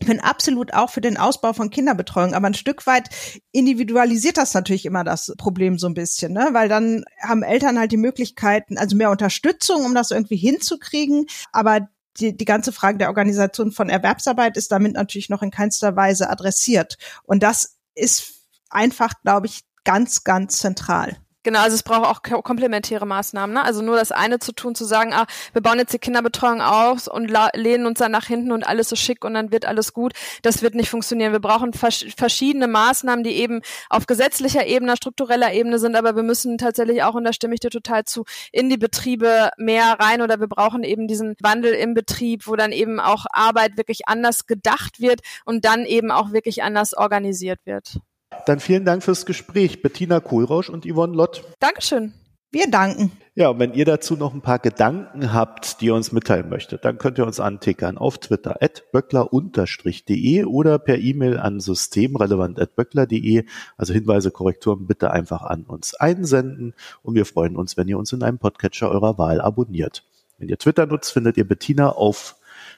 ich 0.00 0.06
bin 0.06 0.20
absolut 0.20 0.72
auch 0.72 0.90
für 0.90 1.02
den 1.02 1.18
Ausbau 1.18 1.52
von 1.52 1.70
Kinderbetreuung, 1.70 2.34
aber 2.34 2.46
ein 2.46 2.54
Stück 2.54 2.86
weit 2.86 3.10
individualisiert 3.52 4.38
das 4.38 4.54
natürlich 4.54 4.86
immer 4.86 5.04
das 5.04 5.32
Problem 5.36 5.78
so 5.78 5.86
ein 5.86 5.94
bisschen, 5.94 6.32
ne? 6.32 6.48
weil 6.52 6.68
dann 6.68 7.04
haben 7.22 7.42
Eltern 7.42 7.78
halt 7.78 7.92
die 7.92 7.98
Möglichkeiten, 7.98 8.78
also 8.78 8.96
mehr 8.96 9.10
Unterstützung, 9.10 9.84
um 9.84 9.94
das 9.94 10.10
irgendwie 10.10 10.36
hinzukriegen, 10.36 11.26
aber 11.52 11.88
die, 12.18 12.36
die 12.36 12.44
ganze 12.44 12.72
Frage 12.72 12.98
der 12.98 13.08
Organisation 13.08 13.72
von 13.72 13.90
Erwerbsarbeit 13.90 14.56
ist 14.56 14.72
damit 14.72 14.94
natürlich 14.94 15.28
noch 15.28 15.42
in 15.42 15.50
keinster 15.50 15.94
Weise 15.96 16.30
adressiert. 16.30 16.96
Und 17.24 17.42
das 17.42 17.78
ist 17.94 18.32
einfach, 18.70 19.12
glaube 19.22 19.46
ich, 19.46 19.60
ganz, 19.84 20.24
ganz 20.24 20.58
zentral. 20.58 21.18
Genau, 21.42 21.60
also 21.60 21.74
es 21.74 21.82
braucht 21.82 22.04
auch 22.04 22.42
komplementäre 22.42 23.06
Maßnahmen. 23.06 23.54
Ne? 23.54 23.64
Also 23.64 23.80
nur 23.80 23.96
das 23.96 24.12
eine 24.12 24.40
zu 24.40 24.52
tun, 24.52 24.74
zu 24.74 24.84
sagen, 24.84 25.14
ah, 25.14 25.26
wir 25.54 25.62
bauen 25.62 25.78
jetzt 25.78 25.94
die 25.94 25.98
Kinderbetreuung 25.98 26.60
aus 26.60 27.08
und 27.08 27.32
lehnen 27.54 27.86
uns 27.86 27.98
dann 27.98 28.12
nach 28.12 28.26
hinten 28.26 28.52
und 28.52 28.62
alles 28.66 28.90
so 28.90 28.96
schick 28.96 29.24
und 29.24 29.32
dann 29.32 29.50
wird 29.50 29.64
alles 29.64 29.94
gut. 29.94 30.12
Das 30.42 30.60
wird 30.60 30.74
nicht 30.74 30.90
funktionieren. 30.90 31.32
Wir 31.32 31.40
brauchen 31.40 31.72
vers 31.72 32.04
verschiedene 32.14 32.68
Maßnahmen, 32.68 33.24
die 33.24 33.30
eben 33.36 33.62
auf 33.88 34.06
gesetzlicher 34.06 34.66
Ebene, 34.66 34.96
struktureller 34.98 35.54
Ebene 35.54 35.78
sind, 35.78 35.96
aber 35.96 36.14
wir 36.14 36.22
müssen 36.22 36.58
tatsächlich 36.58 37.02
auch, 37.04 37.14
und 37.14 37.24
da 37.24 37.32
stimme 37.32 37.54
ich 37.54 37.60
dir 37.60 37.70
total 37.70 38.04
zu, 38.04 38.24
in 38.52 38.68
die 38.68 38.76
Betriebe 38.76 39.50
mehr 39.56 39.96
rein 39.98 40.20
oder 40.20 40.40
wir 40.40 40.48
brauchen 40.48 40.82
eben 40.82 41.08
diesen 41.08 41.36
Wandel 41.40 41.72
im 41.72 41.94
Betrieb, 41.94 42.46
wo 42.48 42.56
dann 42.56 42.72
eben 42.72 43.00
auch 43.00 43.24
Arbeit 43.30 43.78
wirklich 43.78 44.08
anders 44.08 44.46
gedacht 44.46 45.00
wird 45.00 45.20
und 45.46 45.64
dann 45.64 45.86
eben 45.86 46.10
auch 46.10 46.32
wirklich 46.32 46.62
anders 46.62 46.92
organisiert 46.92 47.60
wird. 47.64 48.00
Dann 48.46 48.60
vielen 48.60 48.84
Dank 48.84 49.02
fürs 49.02 49.26
Gespräch, 49.26 49.82
Bettina 49.82 50.20
Kohlrausch 50.20 50.70
und 50.70 50.86
Yvonne 50.86 51.14
Lott. 51.14 51.44
Dankeschön. 51.60 52.12
Wir 52.52 52.68
danken. 52.68 53.12
Ja, 53.36 53.50
und 53.50 53.60
wenn 53.60 53.74
ihr 53.74 53.84
dazu 53.84 54.16
noch 54.16 54.34
ein 54.34 54.40
paar 54.40 54.58
Gedanken 54.58 55.32
habt, 55.32 55.80
die 55.80 55.86
ihr 55.86 55.94
uns 55.94 56.10
mitteilen 56.10 56.48
möchtet, 56.48 56.84
dann 56.84 56.98
könnt 56.98 57.16
ihr 57.16 57.24
uns 57.24 57.38
antickern 57.38 57.96
auf 57.96 58.18
Twitter 58.18 58.60
at 58.60 58.90
böckler-de 58.90 60.44
oder 60.44 60.80
per 60.80 60.98
E-Mail 60.98 61.38
an 61.38 61.60
systemrelevant.böckler.de. 61.60 63.44
Also 63.76 63.92
Hinweise, 63.92 64.32
Korrekturen 64.32 64.88
bitte 64.88 65.12
einfach 65.12 65.42
an 65.42 65.62
uns 65.62 65.94
einsenden 65.94 66.74
und 67.02 67.14
wir 67.14 67.24
freuen 67.24 67.54
uns, 67.54 67.76
wenn 67.76 67.86
ihr 67.86 67.98
uns 67.98 68.12
in 68.12 68.24
einem 68.24 68.38
Podcatcher 68.38 68.90
eurer 68.90 69.16
Wahl 69.16 69.40
abonniert. 69.40 70.02
Wenn 70.38 70.48
ihr 70.48 70.58
Twitter 70.58 70.86
nutzt, 70.86 71.12
findet 71.12 71.36
ihr 71.36 71.46
Bettina 71.46 71.90
auf 71.90 72.34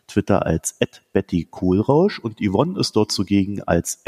Twitter 0.07 0.45
als 0.45 0.77
Betty 1.15 1.49
Kohlrausch 1.51 2.19
und 2.19 2.41
Yvonne 2.43 2.79
ist 2.79 2.95
dort 2.95 3.11
zugegen 3.11 3.62
als 3.62 4.03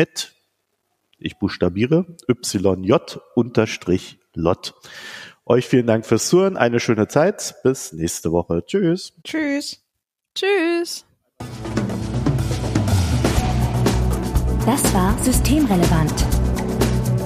ich 1.18 1.38
buchstabiere 1.38 2.16
YJ 2.29 2.94
unterstrich 3.35 4.18
Lot. 4.35 4.74
Euch 5.46 5.66
vielen 5.66 5.87
Dank 5.87 6.07
fürs 6.07 6.29
Zuhören. 6.29 6.57
Eine 6.57 6.81
schöne 6.81 7.07
Zeit. 7.09 7.55
Bis 7.62 7.92
nächste 7.92 8.33
Woche. 8.33 8.64
Tschüss. 8.66 9.12
Tschüss. 9.22 9.83
Tschüss. 10.35 11.05
Das 14.66 14.94
war 14.94 15.16
Systemrelevant, 15.22 16.14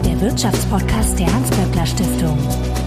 der 0.05 0.21
Wirtschaftspodcast 0.21 1.19
der 1.21 1.33
Hans-Böckler 1.33 1.87
Stiftung. 1.87 2.78